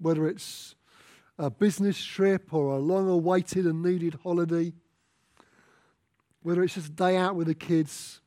Whether 0.00 0.28
it's 0.28 0.74
a 1.38 1.50
business 1.50 2.02
trip 2.02 2.52
or 2.52 2.76
a 2.76 2.78
long 2.78 3.08
awaited 3.08 3.66
and 3.66 3.82
needed 3.82 4.18
holiday, 4.22 4.72
whether 6.42 6.62
it's 6.62 6.74
just 6.74 6.88
a 6.88 6.92
day 6.92 7.16
out 7.16 7.34
with 7.34 7.46
the 7.46 7.54
kids, 7.54 8.20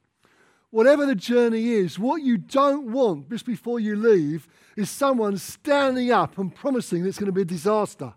whatever 0.76 1.06
the 1.06 1.16
journey 1.16 1.70
is, 1.70 1.98
what 1.98 2.22
you 2.22 2.38
don't 2.38 2.92
want 2.92 3.30
just 3.30 3.46
before 3.46 3.80
you 3.80 3.96
leave 3.96 4.46
is 4.76 4.90
someone 4.90 5.38
standing 5.38 6.12
up 6.12 6.38
and 6.38 6.54
promising 6.54 7.02
that 7.02 7.08
it's 7.08 7.18
going 7.18 7.28
to 7.28 7.32
be 7.32 7.44
a 7.44 7.46
disaster. 7.46 8.14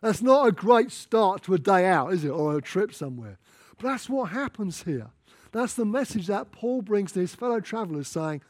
That's 0.00 0.22
not 0.22 0.48
a 0.48 0.52
great 0.52 0.90
start 0.90 1.42
to 1.42 1.52
a 1.52 1.58
day 1.58 1.84
out, 1.84 2.14
is 2.14 2.24
it, 2.24 2.30
or 2.30 2.56
a 2.56 2.62
trip 2.62 2.94
somewhere? 2.94 3.36
But 3.76 3.88
that's 3.88 4.08
what 4.08 4.30
happens 4.30 4.84
here. 4.84 5.10
That's 5.52 5.74
the 5.74 5.84
message 5.84 6.28
that 6.28 6.50
Paul 6.50 6.80
brings 6.80 7.12
to 7.12 7.20
his 7.20 7.34
fellow 7.34 7.60
travelers 7.60 8.08
saying, 8.08 8.40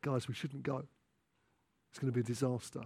guys, 0.00 0.28
we 0.28 0.34
shouldn't 0.34 0.62
go. 0.62 0.84
It's 1.90 1.98
going 1.98 2.12
to 2.12 2.14
be 2.14 2.20
a 2.20 2.22
disaster. 2.22 2.82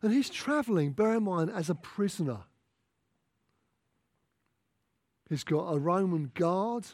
And 0.00 0.12
he's 0.12 0.30
traveling, 0.30 0.92
bear 0.92 1.16
in 1.16 1.24
mind, 1.24 1.50
as 1.50 1.68
a 1.68 1.74
prisoner. 1.74 2.42
He's 5.28 5.44
got 5.44 5.72
a 5.72 5.78
Roman 5.78 6.30
guard, 6.34 6.86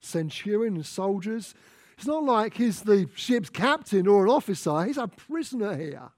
centurion, 0.00 0.76
and 0.76 0.86
soldiers. 0.86 1.54
It's 1.98 2.06
not 2.06 2.24
like 2.24 2.54
he's 2.56 2.82
the 2.82 3.08
ship's 3.14 3.50
captain 3.50 4.06
or 4.06 4.24
an 4.24 4.30
officer, 4.30 4.84
he's 4.84 4.98
a 4.98 5.08
prisoner 5.08 5.76
here. 5.76 6.10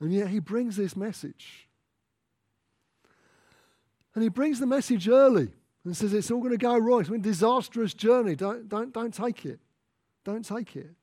And 0.00 0.12
yet 0.12 0.28
he 0.28 0.38
brings 0.38 0.76
this 0.76 0.96
message. 0.96 1.68
And 4.14 4.22
he 4.22 4.28
brings 4.28 4.60
the 4.60 4.66
message 4.66 5.08
early 5.08 5.48
and 5.84 5.96
says 5.96 6.12
it's 6.12 6.30
all 6.30 6.40
going 6.40 6.52
to 6.52 6.58
go 6.58 6.76
wrong. 6.76 7.00
It's 7.00 7.10
a 7.10 7.18
disastrous 7.18 7.94
journey. 7.94 8.36
Don't, 8.36 8.68
don't, 8.68 8.92
don't 8.92 9.12
take 9.12 9.44
it. 9.44 9.60
Don't 10.24 10.44
take 10.44 10.76
it. 10.76 10.94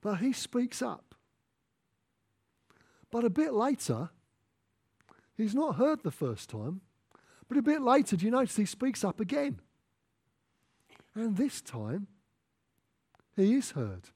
But 0.00 0.16
he 0.16 0.32
speaks 0.32 0.82
up. 0.82 1.14
But 3.10 3.24
a 3.24 3.30
bit 3.30 3.52
later, 3.52 4.10
he's 5.40 5.54
not 5.54 5.76
heard 5.76 6.02
the 6.02 6.10
first 6.10 6.50
time, 6.50 6.80
but 7.48 7.58
a 7.58 7.62
bit 7.62 7.82
later, 7.82 8.16
do 8.16 8.24
you 8.24 8.30
notice 8.30 8.56
he 8.56 8.64
speaks 8.64 9.04
up 9.04 9.20
again? 9.20 9.60
And 11.14 11.36
this 11.36 11.60
time, 11.60 12.06
he 13.34 13.54
is 13.54 13.72
heard. 13.72 14.10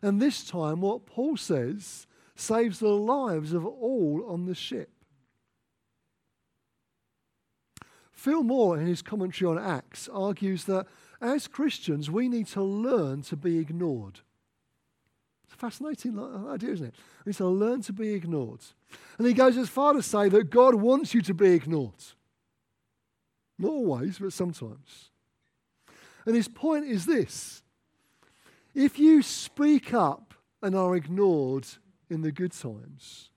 And 0.00 0.20
this 0.20 0.44
time, 0.44 0.80
what 0.80 1.06
Paul 1.06 1.36
says 1.36 2.06
saves 2.36 2.78
the 2.78 2.88
lives 2.88 3.52
of 3.52 3.64
all 3.64 4.24
on 4.28 4.46
the 4.46 4.54
ship. 4.54 4.90
Phil 8.12 8.42
Moore, 8.42 8.78
in 8.78 8.86
his 8.86 9.02
commentary 9.02 9.50
on 9.50 9.58
Acts, 9.58 10.08
argues 10.08 10.64
that 10.64 10.86
as 11.20 11.46
Christians, 11.46 12.10
we 12.10 12.28
need 12.28 12.46
to 12.48 12.62
learn 12.62 13.22
to 13.22 13.36
be 13.36 13.58
ignored. 13.58 14.20
Fascinating 15.56 16.18
uh, 16.18 16.48
idea, 16.48 16.70
isn't 16.70 16.86
it? 16.86 16.94
We 17.24 17.30
need 17.30 17.36
to 17.36 17.46
learn 17.46 17.82
to 17.82 17.92
be 17.92 18.12
ignored. 18.12 18.60
And 19.18 19.26
he 19.26 19.32
goes 19.32 19.56
as 19.56 19.68
far 19.68 19.92
to 19.92 20.02
say 20.02 20.28
that 20.28 20.50
God 20.50 20.74
wants 20.74 21.14
you 21.14 21.22
to 21.22 21.34
be 21.34 21.52
ignored. 21.52 22.02
Not 23.58 23.70
always, 23.70 24.18
but 24.18 24.32
sometimes. 24.32 25.10
And 26.26 26.34
his 26.34 26.48
point 26.48 26.86
is 26.86 27.06
this 27.06 27.62
if 28.74 28.98
you 28.98 29.22
speak 29.22 29.94
up 29.94 30.34
and 30.60 30.74
are 30.74 30.96
ignored 30.96 31.66
in 32.10 32.22
the 32.22 32.32
good 32.32 32.52
times, 32.52 33.30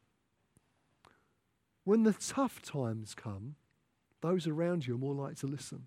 when 1.83 2.03
the 2.03 2.13
tough 2.13 2.61
times 2.61 3.13
come, 3.13 3.55
those 4.21 4.47
around 4.47 4.87
you 4.87 4.95
are 4.95 4.99
more 4.99 5.13
likely 5.13 5.35
to 5.35 5.47
listen. 5.47 5.83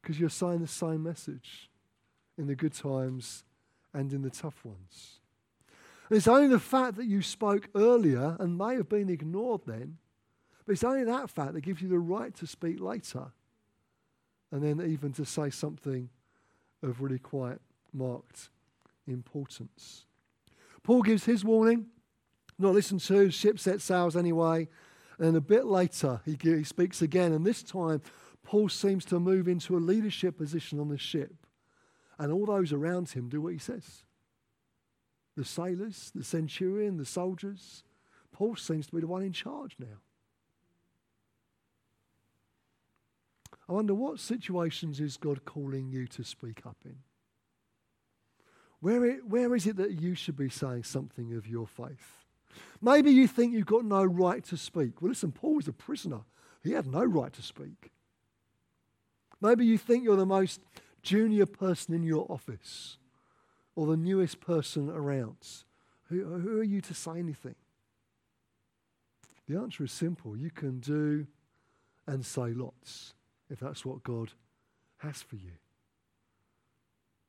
Because 0.00 0.18
you're 0.18 0.30
saying 0.30 0.60
the 0.60 0.66
same 0.66 1.02
message 1.02 1.70
in 2.38 2.46
the 2.46 2.56
good 2.56 2.72
times 2.72 3.44
and 3.94 4.12
in 4.12 4.22
the 4.22 4.30
tough 4.30 4.64
ones. 4.64 5.20
And 6.08 6.16
it's 6.16 6.28
only 6.28 6.48
the 6.48 6.60
fact 6.60 6.96
that 6.96 7.06
you 7.06 7.22
spoke 7.22 7.68
earlier 7.74 8.36
and 8.38 8.58
may 8.58 8.74
have 8.74 8.88
been 8.88 9.08
ignored 9.08 9.62
then, 9.66 9.98
but 10.66 10.72
it's 10.72 10.84
only 10.84 11.04
that 11.04 11.30
fact 11.30 11.54
that 11.54 11.62
gives 11.62 11.82
you 11.82 11.88
the 11.88 11.98
right 11.98 12.34
to 12.36 12.46
speak 12.46 12.80
later 12.80 13.32
and 14.50 14.62
then 14.62 14.86
even 14.86 15.12
to 15.14 15.24
say 15.24 15.50
something 15.50 16.08
of 16.82 17.00
really 17.00 17.18
quite 17.18 17.58
marked 17.92 18.50
importance. 19.06 20.04
Paul 20.82 21.02
gives 21.02 21.24
his 21.24 21.44
warning 21.44 21.86
not 22.62 22.74
listen 22.74 22.98
to, 22.98 23.30
ship 23.30 23.58
set 23.58 23.80
sails 23.80 24.16
anyway. 24.16 24.68
And 25.18 25.36
a 25.36 25.40
bit 25.40 25.66
later, 25.66 26.20
he, 26.24 26.38
he 26.40 26.64
speaks 26.64 27.02
again, 27.02 27.32
and 27.32 27.44
this 27.44 27.62
time, 27.62 28.00
Paul 28.42 28.68
seems 28.68 29.04
to 29.06 29.20
move 29.20 29.46
into 29.46 29.76
a 29.76 29.78
leadership 29.78 30.38
position 30.38 30.80
on 30.80 30.88
the 30.88 30.98
ship. 30.98 31.41
And 32.22 32.30
all 32.30 32.46
those 32.46 32.72
around 32.72 33.10
him 33.10 33.28
do 33.28 33.40
what 33.40 33.52
he 33.52 33.58
says 33.58 34.04
the 35.34 35.44
sailors, 35.44 36.12
the 36.14 36.22
centurion, 36.22 36.96
the 36.96 37.04
soldiers. 37.04 37.82
Paul 38.30 38.54
seems 38.54 38.86
to 38.86 38.94
be 38.94 39.00
the 39.00 39.08
one 39.08 39.22
in 39.22 39.32
charge 39.32 39.74
now. 39.80 39.98
I 43.68 43.72
wonder 43.72 43.92
what 43.92 44.20
situations 44.20 45.00
is 45.00 45.16
God 45.16 45.44
calling 45.44 45.90
you 45.90 46.06
to 46.08 46.22
speak 46.22 46.64
up 46.64 46.76
in? 46.84 46.98
Where, 48.78 49.04
it, 49.04 49.26
where 49.26 49.52
is 49.56 49.66
it 49.66 49.76
that 49.78 50.00
you 50.00 50.14
should 50.14 50.36
be 50.36 50.48
saying 50.48 50.84
something 50.84 51.34
of 51.34 51.48
your 51.48 51.66
faith? 51.66 52.24
Maybe 52.80 53.10
you 53.10 53.26
think 53.26 53.52
you've 53.52 53.66
got 53.66 53.84
no 53.84 54.04
right 54.04 54.44
to 54.44 54.56
speak. 54.56 55.02
Well, 55.02 55.08
listen, 55.08 55.32
Paul 55.32 55.56
was 55.56 55.66
a 55.66 55.72
prisoner, 55.72 56.20
he 56.62 56.70
had 56.70 56.86
no 56.86 57.02
right 57.02 57.32
to 57.32 57.42
speak. 57.42 57.90
Maybe 59.40 59.66
you 59.66 59.76
think 59.76 60.04
you're 60.04 60.14
the 60.14 60.24
most 60.24 60.60
junior 61.02 61.46
person 61.46 61.94
in 61.94 62.02
your 62.02 62.26
office 62.30 62.98
or 63.74 63.86
the 63.86 63.96
newest 63.96 64.40
person 64.40 64.88
around. 64.88 65.36
Who, 66.08 66.24
who 66.24 66.60
are 66.60 66.64
you 66.64 66.80
to 66.82 66.94
say 66.94 67.18
anything? 67.18 67.54
The 69.48 69.58
answer 69.58 69.84
is 69.84 69.92
simple. 69.92 70.36
You 70.36 70.50
can 70.50 70.80
do 70.80 71.26
and 72.06 72.24
say 72.24 72.52
lots 72.52 73.14
if 73.50 73.60
that's 73.60 73.84
what 73.84 74.02
God 74.02 74.32
has 74.98 75.22
for 75.22 75.36
you. 75.36 75.52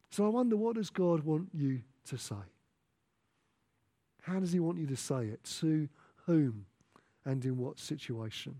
So 0.10 0.26
I 0.26 0.30
wonder, 0.30 0.56
what 0.56 0.76
does 0.76 0.90
God 0.90 1.24
want 1.24 1.50
you 1.54 1.82
to 2.06 2.18
say? 2.18 2.36
How 4.22 4.40
does 4.40 4.52
he 4.52 4.60
want 4.60 4.78
you 4.78 4.88
to 4.88 4.96
say 4.96 5.26
it? 5.26 5.44
To 5.60 5.90
whom 6.26 6.66
and 7.26 7.44
in 7.44 7.58
what 7.58 7.80
situation? 7.80 8.56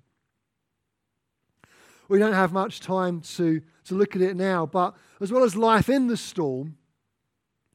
We 2.08 2.20
don't 2.20 2.34
have 2.34 2.52
much 2.52 2.80
time 2.80 3.22
to, 3.22 3.62
to 3.86 3.96
look 3.96 4.16
at 4.16 4.22
it 4.22 4.36
now, 4.36 4.66
but 4.66 4.96
as 5.22 5.32
well 5.32 5.44
as 5.44 5.56
life 5.56 5.90
in 5.90 6.08
the 6.08 6.18
storm, 6.18 6.78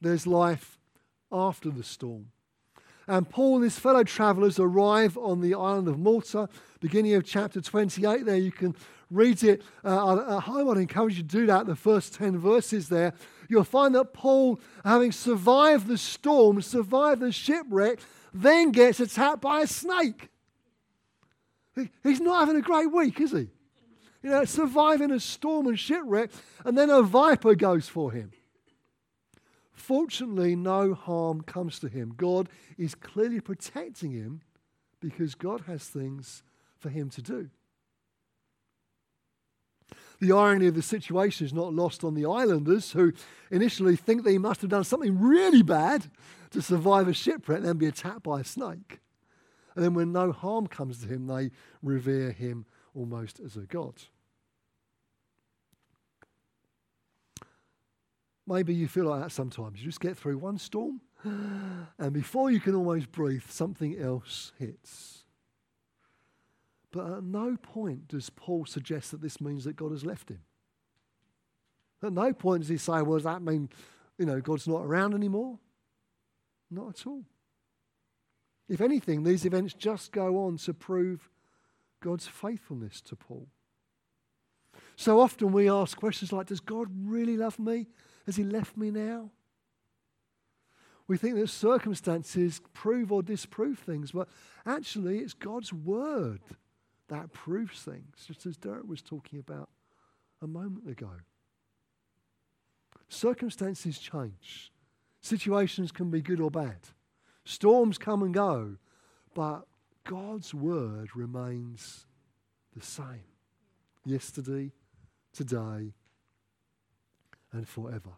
there's 0.01 0.27
life 0.27 0.77
after 1.31 1.69
the 1.69 1.83
storm. 1.83 2.27
And 3.07 3.27
Paul 3.27 3.55
and 3.55 3.63
his 3.63 3.79
fellow 3.79 4.03
travelers 4.03 4.59
arrive 4.59 5.17
on 5.17 5.41
the 5.41 5.55
island 5.55 5.87
of 5.87 5.97
Malta, 5.97 6.47
beginning 6.79 7.15
of 7.15 7.25
chapter 7.25 7.59
28. 7.59 8.23
There 8.23 8.37
you 8.37 8.51
can 8.51 8.75
read 9.09 9.43
it 9.43 9.63
uh, 9.83 10.35
at 10.37 10.43
home. 10.43 10.69
I'd 10.69 10.77
encourage 10.77 11.17
you 11.17 11.23
to 11.23 11.27
do 11.27 11.45
that, 11.47 11.65
the 11.65 11.75
first 11.75 12.13
10 12.13 12.37
verses 12.37 12.87
there. 12.87 13.13
You'll 13.47 13.63
find 13.63 13.95
that 13.95 14.13
Paul, 14.13 14.59
having 14.85 15.11
survived 15.11 15.87
the 15.87 15.97
storm, 15.97 16.61
survived 16.61 17.21
the 17.21 17.31
shipwreck, 17.31 17.99
then 18.31 18.71
gets 18.71 18.99
attacked 18.99 19.41
by 19.41 19.61
a 19.61 19.67
snake. 19.67 20.29
He's 22.03 22.19
not 22.19 22.41
having 22.41 22.57
a 22.57 22.61
great 22.61 22.91
week, 22.91 23.19
is 23.21 23.31
he? 23.31 23.47
You 24.21 24.31
know, 24.31 24.45
surviving 24.45 25.11
a 25.11 25.19
storm 25.19 25.67
and 25.67 25.79
shipwreck, 25.79 26.31
and 26.65 26.77
then 26.77 26.89
a 26.89 27.01
viper 27.01 27.55
goes 27.55 27.87
for 27.87 28.11
him. 28.11 28.31
Fortunately, 29.71 30.55
no 30.55 30.93
harm 30.93 31.41
comes 31.41 31.79
to 31.79 31.87
him. 31.87 32.13
God 32.15 32.49
is 32.77 32.95
clearly 32.95 33.39
protecting 33.39 34.11
him 34.11 34.41
because 34.99 35.35
God 35.35 35.61
has 35.67 35.85
things 35.85 36.43
for 36.77 36.89
him 36.89 37.09
to 37.11 37.21
do. 37.21 37.49
The 40.19 40.33
irony 40.33 40.67
of 40.67 40.75
the 40.75 40.81
situation 40.81 41.45
is 41.45 41.53
not 41.53 41.73
lost 41.73 42.03
on 42.03 42.13
the 42.13 42.25
islanders, 42.25 42.91
who 42.91 43.13
initially 43.49 43.95
think 43.95 44.23
they 44.23 44.37
must 44.37 44.59
have 44.61 44.69
done 44.69 44.83
something 44.83 45.17
really 45.17 45.63
bad 45.63 46.11
to 46.51 46.61
survive 46.61 47.07
a 47.07 47.13
shipwreck 47.13 47.59
and 47.59 47.67
then 47.67 47.77
be 47.77 47.85
attacked 47.85 48.23
by 48.23 48.41
a 48.41 48.43
snake. 48.43 48.99
And 49.75 49.85
then, 49.85 49.93
when 49.93 50.11
no 50.11 50.33
harm 50.33 50.67
comes 50.67 50.99
to 51.01 51.07
him, 51.07 51.27
they 51.27 51.51
revere 51.81 52.31
him 52.31 52.65
almost 52.99 53.39
as 53.39 53.55
a 53.55 53.61
god. 53.61 53.95
Maybe 58.45 58.73
you 58.73 58.87
feel 58.87 59.05
like 59.05 59.21
that 59.21 59.31
sometimes. 59.31 59.79
You 59.79 59.85
just 59.85 59.99
get 59.99 60.17
through 60.17 60.37
one 60.39 60.57
storm, 60.57 61.01
and 61.23 62.11
before 62.11 62.51
you 62.51 62.59
can 62.59 62.75
almost 62.75 63.11
breathe, 63.11 63.43
something 63.47 63.99
else 63.99 64.51
hits. 64.57 65.23
But 66.91 67.17
at 67.17 67.23
no 67.23 67.55
point 67.61 68.07
does 68.07 68.31
Paul 68.31 68.65
suggest 68.65 69.11
that 69.11 69.21
this 69.21 69.39
means 69.39 69.63
that 69.65 69.75
God 69.75 69.91
has 69.91 70.03
left 70.03 70.29
him. 70.29 70.39
At 72.01 72.13
no 72.13 72.33
point 72.33 72.61
does 72.61 72.69
he 72.69 72.77
say, 72.77 73.01
well, 73.03 73.17
does 73.17 73.25
that 73.25 73.43
mean, 73.43 73.69
you 74.17 74.25
know, 74.25 74.41
God's 74.41 74.67
not 74.67 74.83
around 74.83 75.13
anymore? 75.13 75.59
Not 76.71 76.89
at 76.89 77.05
all. 77.05 77.25
If 78.67 78.81
anything, 78.81 79.23
these 79.23 79.45
events 79.45 79.73
just 79.73 80.11
go 80.11 80.45
on 80.45 80.57
to 80.57 80.73
prove 80.73 81.29
God's 82.01 82.27
faithfulness 82.27 83.01
to 83.01 83.15
Paul. 83.15 83.47
So 84.95 85.19
often 85.19 85.51
we 85.51 85.69
ask 85.69 85.97
questions 85.97 86.33
like, 86.33 86.47
Does 86.47 86.59
God 86.59 86.87
really 87.05 87.37
love 87.37 87.59
me? 87.59 87.87
Has 88.25 88.35
He 88.35 88.43
left 88.43 88.77
me 88.77 88.91
now? 88.91 89.31
We 91.07 91.17
think 91.17 91.35
that 91.35 91.49
circumstances 91.49 92.61
prove 92.73 93.11
or 93.11 93.23
disprove 93.23 93.79
things, 93.79 94.11
but 94.11 94.29
actually 94.65 95.19
it's 95.19 95.33
God's 95.33 95.73
word 95.73 96.41
that 97.07 97.33
proves 97.33 97.81
things, 97.81 98.25
just 98.27 98.45
as 98.45 98.57
Derek 98.57 98.87
was 98.87 99.01
talking 99.01 99.39
about 99.39 99.69
a 100.41 100.47
moment 100.47 100.87
ago. 100.87 101.09
Circumstances 103.07 103.97
change, 103.97 104.71
situations 105.19 105.91
can 105.91 106.11
be 106.11 106.21
good 106.21 106.39
or 106.39 106.51
bad, 106.51 106.77
storms 107.43 107.97
come 107.97 108.21
and 108.21 108.33
go, 108.33 108.75
but 109.33 109.65
God's 110.05 110.53
word 110.53 111.15
remains 111.15 112.05
the 112.75 112.83
same 112.83 113.23
yesterday, 114.05 114.71
today, 115.33 115.93
and 117.51 117.67
forever. 117.67 118.11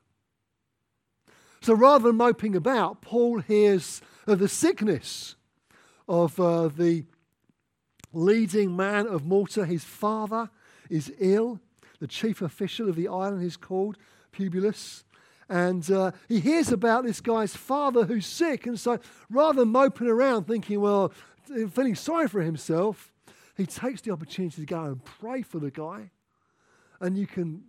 So 1.62 1.74
rather 1.74 2.08
than 2.08 2.18
moping 2.18 2.56
about, 2.56 3.02
Paul 3.02 3.40
hears 3.40 4.02
of 4.26 4.40
the 4.40 4.48
sickness 4.48 5.36
of 6.08 6.40
uh, 6.40 6.70
the 6.70 7.06
leading 8.14 8.76
man 8.76 9.08
of 9.08 9.26
Malta. 9.26 9.66
His 9.66 9.84
father 9.84 10.50
is 10.90 11.14
ill. 11.20 11.60
The 12.00 12.08
chief 12.08 12.42
official 12.42 12.90
of 12.90 12.96
the 12.96 13.08
island 13.08 13.44
is 13.44 13.58
called 13.58 13.98
Publius. 14.32 15.04
And 15.48 15.90
uh, 15.92 16.12
he 16.28 16.40
hears 16.40 16.72
about 16.72 17.04
this 17.04 17.22
guy's 17.22 17.56
father 17.56 18.06
who's 18.06 18.26
sick. 18.26 18.66
And 18.66 18.80
so 18.80 19.00
rather 19.30 19.60
than 19.60 19.70
moping 19.70 20.08
around 20.08 20.48
thinking, 20.48 20.80
well, 20.80 21.12
feeling 21.70 21.96
sorry 21.96 22.28
for 22.28 22.42
himself, 22.42 23.12
he 23.56 23.66
takes 23.66 24.02
the 24.02 24.12
opportunity 24.12 24.62
to 24.62 24.66
go 24.66 24.84
and 24.84 25.04
pray 25.04 25.42
for 25.42 25.60
the 25.60 25.72
guy. 25.72 26.12
And 27.00 27.18
you 27.18 27.28
can, 27.28 27.64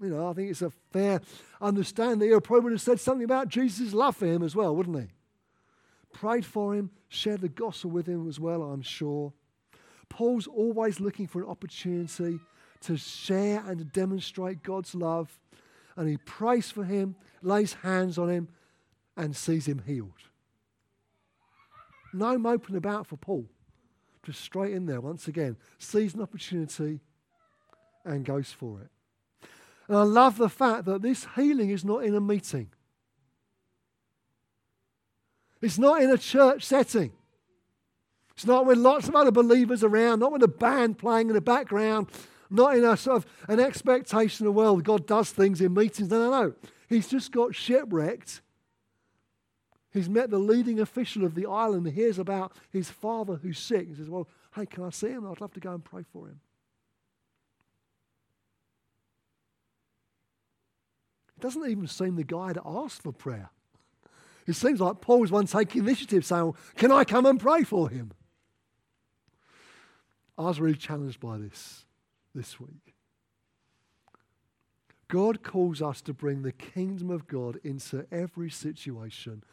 you 0.00 0.08
know, 0.08 0.28
I 0.28 0.32
think 0.32 0.50
it's 0.50 0.62
a 0.62 0.70
fair 0.92 1.20
understanding 1.60 2.18
that 2.18 2.34
he 2.34 2.40
probably 2.40 2.64
would 2.64 2.72
have 2.72 2.80
said 2.80 3.00
something 3.00 3.24
about 3.24 3.48
Jesus' 3.48 3.92
love 3.92 4.16
for 4.16 4.26
him 4.26 4.42
as 4.42 4.56
well, 4.56 4.74
wouldn't 4.74 4.98
he? 4.98 5.08
Prayed 6.12 6.44
for 6.44 6.74
him, 6.74 6.90
shared 7.08 7.40
the 7.40 7.48
gospel 7.48 7.90
with 7.90 8.06
him 8.06 8.28
as 8.28 8.38
well, 8.38 8.62
I'm 8.62 8.82
sure. 8.82 9.32
Paul's 10.08 10.46
always 10.46 11.00
looking 11.00 11.26
for 11.26 11.42
an 11.42 11.48
opportunity 11.48 12.38
to 12.82 12.96
share 12.96 13.62
and 13.66 13.78
to 13.78 13.84
demonstrate 13.84 14.62
God's 14.62 14.94
love. 14.94 15.38
And 15.96 16.08
he 16.08 16.16
prays 16.18 16.70
for 16.70 16.84
him, 16.84 17.16
lays 17.42 17.74
hands 17.74 18.18
on 18.18 18.28
him, 18.28 18.48
and 19.16 19.34
sees 19.36 19.66
him 19.66 19.82
healed. 19.86 20.28
No 22.12 22.38
moping 22.38 22.76
about 22.76 23.06
for 23.06 23.16
Paul. 23.16 23.46
Just 24.24 24.40
straight 24.40 24.72
in 24.72 24.86
there 24.86 25.00
once 25.00 25.26
again, 25.28 25.56
sees 25.78 26.14
an 26.14 26.22
opportunity 26.22 27.00
and 28.04 28.24
goes 28.24 28.52
for 28.52 28.80
it. 28.80 28.88
And 29.88 29.96
I 29.96 30.02
love 30.02 30.38
the 30.38 30.48
fact 30.48 30.84
that 30.84 31.02
this 31.02 31.26
healing 31.34 31.70
is 31.70 31.84
not 31.84 32.04
in 32.04 32.14
a 32.14 32.20
meeting. 32.20 32.70
It's 35.60 35.78
not 35.78 36.02
in 36.02 36.10
a 36.10 36.18
church 36.18 36.64
setting. 36.64 37.12
It's 38.34 38.46
not 38.46 38.66
with 38.66 38.78
lots 38.78 39.08
of 39.08 39.14
other 39.14 39.30
believers 39.30 39.84
around, 39.84 40.20
not 40.20 40.32
with 40.32 40.42
a 40.42 40.48
band 40.48 40.98
playing 40.98 41.28
in 41.28 41.34
the 41.34 41.40
background, 41.40 42.08
not 42.50 42.76
in 42.76 42.84
a 42.84 42.96
sort 42.96 43.18
of 43.18 43.26
an 43.48 43.60
expectation 43.60 44.46
of, 44.46 44.54
well, 44.54 44.76
God 44.78 45.06
does 45.06 45.30
things 45.30 45.60
in 45.60 45.74
meetings. 45.74 46.10
No, 46.10 46.18
no, 46.18 46.42
no. 46.42 46.54
He's 46.88 47.08
just 47.08 47.32
got 47.32 47.54
shipwrecked. 47.54 48.40
He's 49.92 50.08
met 50.08 50.30
the 50.30 50.38
leading 50.38 50.80
official 50.80 51.24
of 51.24 51.34
the 51.34 51.46
island 51.46 51.86
and 51.86 51.94
hears 51.94 52.18
about 52.18 52.52
his 52.70 52.88
father 52.88 53.36
who's 53.36 53.58
sick. 53.58 53.88
He 53.88 53.94
says, 53.94 54.08
Well, 54.08 54.26
hey, 54.54 54.66
can 54.66 54.84
I 54.84 54.90
see 54.90 55.08
him? 55.08 55.30
I'd 55.30 55.40
love 55.40 55.52
to 55.54 55.60
go 55.60 55.72
and 55.74 55.84
pray 55.84 56.02
for 56.12 56.26
him. 56.26 56.40
It 61.36 61.42
doesn't 61.42 61.68
even 61.68 61.86
seem 61.86 62.16
the 62.16 62.24
guy 62.24 62.52
to 62.52 62.62
ask 62.64 63.02
for 63.02 63.12
prayer. 63.12 63.50
It 64.46 64.54
seems 64.54 64.80
like 64.80 65.00
Paul's 65.00 65.30
one 65.30 65.46
taking 65.46 65.82
initiative, 65.82 66.24
saying, 66.24 66.54
Can 66.76 66.90
I 66.90 67.04
come 67.04 67.26
and 67.26 67.38
pray 67.38 67.62
for 67.62 67.90
him? 67.90 68.12
I 70.38 70.42
was 70.42 70.60
really 70.60 70.76
challenged 70.76 71.20
by 71.20 71.38
this 71.38 71.84
this 72.34 72.58
week. 72.58 72.94
God 75.08 75.42
calls 75.42 75.82
us 75.82 76.00
to 76.02 76.14
bring 76.14 76.42
the 76.42 76.52
kingdom 76.52 77.10
of 77.10 77.26
God 77.26 77.60
into 77.62 78.06
every 78.10 78.48
situation, 78.48 79.44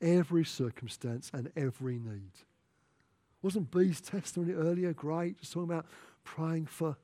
every 0.00 0.44
circumstance, 0.44 1.30
and 1.32 1.50
every 1.56 1.98
need. 1.98 2.32
Wasn't 3.42 3.70
B's 3.70 4.00
testimony 4.00 4.52
earlier 4.52 4.92
great? 4.92 5.38
Just 5.38 5.52
talking 5.52 5.70
about 5.70 5.86
praying 6.24 6.66
for 6.66 6.96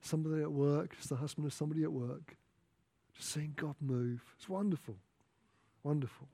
somebody 0.00 0.42
at 0.42 0.52
work, 0.52 0.96
just 0.96 1.08
the 1.08 1.16
husband 1.16 1.46
of 1.46 1.52
somebody 1.52 1.82
at 1.82 1.92
work. 1.92 2.36
Just 3.14 3.30
seeing 3.30 3.54
God 3.56 3.74
move. 3.80 4.22
It's 4.36 4.48
wonderful. 4.48 4.96
Wonderful. 5.82 6.28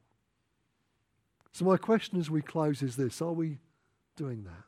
So, 1.52 1.64
my 1.64 1.76
question 1.76 2.18
as 2.18 2.30
we 2.30 2.42
close 2.42 2.82
is 2.82 2.96
this 2.96 3.22
Are 3.22 3.32
we 3.32 3.58
doing 4.16 4.44
that? 4.44 4.64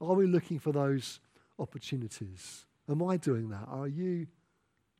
Are 0.00 0.14
we 0.14 0.26
looking 0.26 0.58
for 0.58 0.72
those 0.72 1.20
opportunities? 1.58 2.66
Am 2.88 3.02
I 3.02 3.16
doing 3.16 3.50
that? 3.50 3.66
Are 3.68 3.88
you 3.88 4.26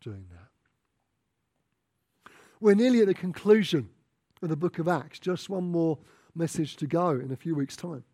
doing 0.00 0.26
that? 0.30 0.48
We're 2.60 2.74
nearly 2.74 3.00
at 3.00 3.08
the 3.08 3.14
conclusion 3.14 3.88
the 4.48 4.56
book 4.56 4.78
of 4.78 4.88
Acts. 4.88 5.18
Just 5.18 5.48
one 5.48 5.70
more 5.70 5.98
message 6.34 6.76
to 6.76 6.86
go 6.86 7.10
in 7.10 7.30
a 7.30 7.36
few 7.36 7.54
weeks' 7.54 7.76
time. 7.76 8.04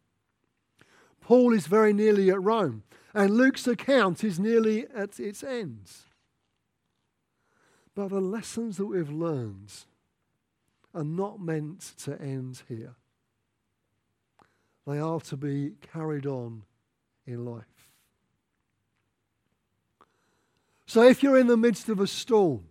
Paul 1.21 1.53
is 1.53 1.67
very 1.67 1.93
nearly 1.93 2.31
at 2.31 2.43
Rome, 2.43 2.83
and 3.15 3.31
Luke's 3.31 3.67
account 3.67 4.25
is 4.25 4.39
nearly 4.39 4.87
at 4.95 5.19
its 5.21 5.43
end. 5.43 5.91
But 7.95 8.09
the 8.09 8.21
lessons 8.21 8.77
that 8.77 8.87
we've 8.87 9.11
learned 9.11 9.73
are 10.95 11.05
not 11.05 11.41
meant 11.41 11.93
to 12.05 12.21
end 12.21 12.63
here. 12.69 12.95
They 14.87 14.99
are 14.99 15.21
to 15.21 15.37
be 15.37 15.73
carried 15.93 16.25
on 16.25 16.63
in 17.27 17.45
life. 17.45 17.65
So 20.87 21.03
if 21.03 21.23
you're 21.23 21.39
in 21.39 21.49
the 21.49 21.57
midst 21.59 21.91
of 21.91 22.01
a 22.01 22.07
storm 22.07 22.65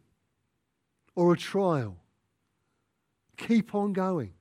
or 1.13 1.33
a 1.33 1.37
trial, 1.37 1.97
keep 3.37 3.73
on 3.75 3.93
going. 3.93 4.33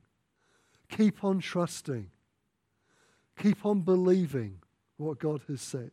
Keep 0.89 1.23
on 1.23 1.39
trusting. 1.39 2.09
Keep 3.37 3.65
on 3.65 3.81
believing 3.81 4.59
what 4.97 5.19
God 5.19 5.41
has 5.47 5.61
said. 5.61 5.91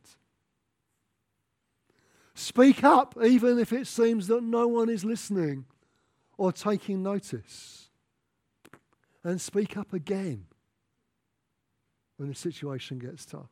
Speak 2.34 2.82
up, 2.82 3.16
even 3.22 3.58
if 3.58 3.72
it 3.72 3.86
seems 3.86 4.26
that 4.26 4.42
no 4.42 4.66
one 4.66 4.88
is 4.88 5.04
listening 5.04 5.66
or 6.36 6.52
taking 6.52 7.02
notice. 7.02 7.90
And 9.22 9.40
speak 9.40 9.76
up 9.76 9.92
again 9.92 10.46
when 12.16 12.28
the 12.28 12.34
situation 12.34 12.98
gets 12.98 13.24
tough. 13.24 13.50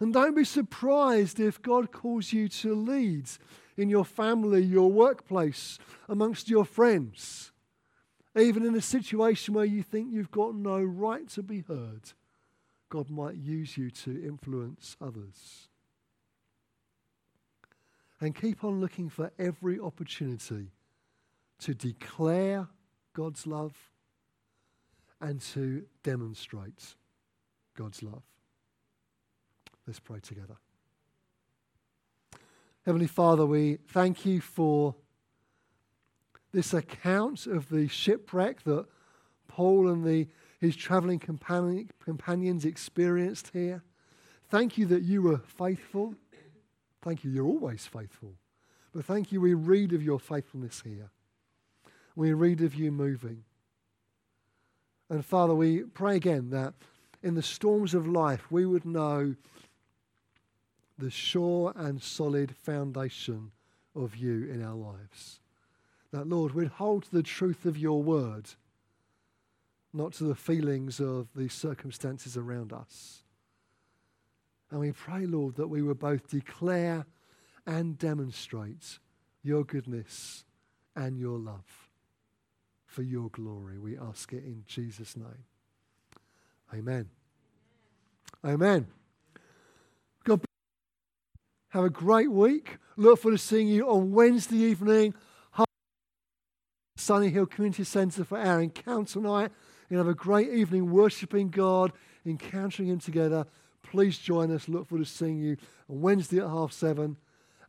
And 0.00 0.12
don't 0.12 0.34
be 0.34 0.44
surprised 0.44 1.38
if 1.38 1.62
God 1.62 1.92
calls 1.92 2.32
you 2.32 2.48
to 2.48 2.74
lead 2.74 3.28
in 3.76 3.88
your 3.88 4.04
family, 4.04 4.62
your 4.62 4.90
workplace, 4.90 5.78
amongst 6.08 6.48
your 6.48 6.64
friends, 6.64 7.52
even 8.36 8.64
in 8.64 8.74
a 8.74 8.80
situation 8.80 9.54
where 9.54 9.64
you 9.64 9.82
think 9.82 10.12
you've 10.12 10.30
got 10.30 10.54
no 10.54 10.80
right 10.80 11.28
to 11.30 11.42
be 11.42 11.60
heard. 11.60 12.12
God 12.88 13.10
might 13.10 13.36
use 13.36 13.76
you 13.76 13.90
to 13.90 14.10
influence 14.24 14.96
others. 15.00 15.68
And 18.20 18.34
keep 18.34 18.62
on 18.62 18.80
looking 18.80 19.08
for 19.08 19.32
every 19.38 19.80
opportunity 19.80 20.72
to 21.60 21.74
declare 21.74 22.68
God's 23.14 23.46
love 23.46 23.74
and 25.20 25.40
to 25.40 25.84
demonstrate 26.02 26.96
God's 27.76 28.02
love. 28.02 28.22
Let's 29.86 30.00
pray 30.00 30.20
together. 30.20 30.56
Heavenly 32.84 33.06
Father, 33.06 33.46
we 33.46 33.78
thank 33.90 34.26
you 34.26 34.40
for 34.40 34.96
this 36.50 36.74
account 36.74 37.46
of 37.46 37.68
the 37.68 37.86
shipwreck 37.86 38.64
that 38.64 38.86
Paul 39.46 39.88
and 39.88 40.04
the, 40.04 40.26
his 40.60 40.74
traveling 40.74 41.20
companion, 41.20 41.90
companions 42.04 42.64
experienced 42.64 43.50
here. 43.52 43.84
Thank 44.48 44.76
you 44.78 44.86
that 44.86 45.02
you 45.02 45.22
were 45.22 45.38
faithful. 45.38 46.16
Thank 47.02 47.22
you, 47.22 47.30
you're 47.30 47.46
always 47.46 47.86
faithful. 47.86 48.34
But 48.92 49.04
thank 49.04 49.30
you, 49.30 49.40
we 49.40 49.54
read 49.54 49.92
of 49.92 50.02
your 50.02 50.18
faithfulness 50.18 50.82
here. 50.84 51.10
We 52.16 52.32
read 52.32 52.62
of 52.62 52.74
you 52.74 52.90
moving. 52.90 53.44
And 55.08 55.24
Father, 55.24 55.54
we 55.54 55.82
pray 55.82 56.16
again 56.16 56.50
that 56.50 56.74
in 57.22 57.34
the 57.36 57.42
storms 57.42 57.94
of 57.94 58.08
life 58.08 58.50
we 58.50 58.66
would 58.66 58.84
know 58.84 59.36
the 60.98 61.10
sure 61.10 61.72
and 61.76 62.02
solid 62.02 62.54
foundation 62.54 63.50
of 63.94 64.16
you 64.16 64.48
in 64.50 64.62
our 64.62 64.74
lives. 64.74 65.40
That, 66.12 66.28
Lord, 66.28 66.52
we'd 66.52 66.68
hold 66.68 67.04
to 67.04 67.10
the 67.10 67.22
truth 67.22 67.64
of 67.64 67.78
your 67.78 68.02
word, 68.02 68.50
not 69.92 70.12
to 70.14 70.24
the 70.24 70.34
feelings 70.34 71.00
of 71.00 71.28
the 71.34 71.48
circumstances 71.48 72.36
around 72.36 72.72
us. 72.72 73.22
And 74.70 74.80
we 74.80 74.92
pray, 74.92 75.26
Lord, 75.26 75.56
that 75.56 75.68
we 75.68 75.82
would 75.82 75.98
both 75.98 76.30
declare 76.30 77.06
and 77.66 77.98
demonstrate 77.98 78.98
your 79.42 79.64
goodness 79.64 80.44
and 80.96 81.18
your 81.18 81.38
love 81.38 81.90
for 82.86 83.02
your 83.02 83.28
glory. 83.30 83.78
We 83.78 83.98
ask 83.98 84.32
it 84.32 84.44
in 84.44 84.64
Jesus' 84.66 85.16
name. 85.16 85.44
Amen. 86.74 87.08
Amen. 88.44 88.86
God 88.86 89.01
have 91.72 91.84
a 91.84 91.90
great 91.90 92.30
week. 92.30 92.76
Look 92.96 93.20
forward 93.20 93.38
to 93.38 93.42
seeing 93.42 93.66
you 93.66 93.88
on 93.88 94.12
Wednesday 94.12 94.58
evening, 94.58 95.14
Sunny 96.98 97.30
Hill 97.30 97.46
Community 97.46 97.84
Centre 97.84 98.24
for 98.24 98.38
our 98.38 98.60
encounter 98.60 99.20
night. 99.20 99.50
And 99.88 99.98
have 99.98 100.08
a 100.08 100.14
great 100.14 100.50
evening 100.50 100.90
worshiping 100.90 101.48
God, 101.48 101.92
encountering 102.24 102.88
Him 102.88 102.98
together. 102.98 103.46
Please 103.82 104.18
join 104.18 104.50
us. 104.50 104.68
Look 104.68 104.88
forward 104.88 105.04
to 105.04 105.10
seeing 105.10 105.38
you 105.38 105.56
on 105.88 106.00
Wednesday 106.02 106.38
at 106.38 106.48
half 106.48 106.72
seven, 106.72 107.16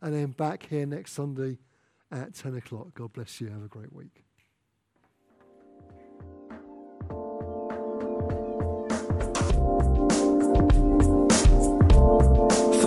and 0.00 0.14
then 0.14 0.28
back 0.28 0.66
here 0.68 0.86
next 0.86 1.12
Sunday 1.12 1.58
at 2.10 2.34
10 2.34 2.56
o'clock. 2.56 2.88
God 2.94 3.12
bless 3.12 3.40
you. 3.40 3.48
Have 3.48 3.64
a 3.64 3.68
great 3.68 3.92
week. 3.92 4.24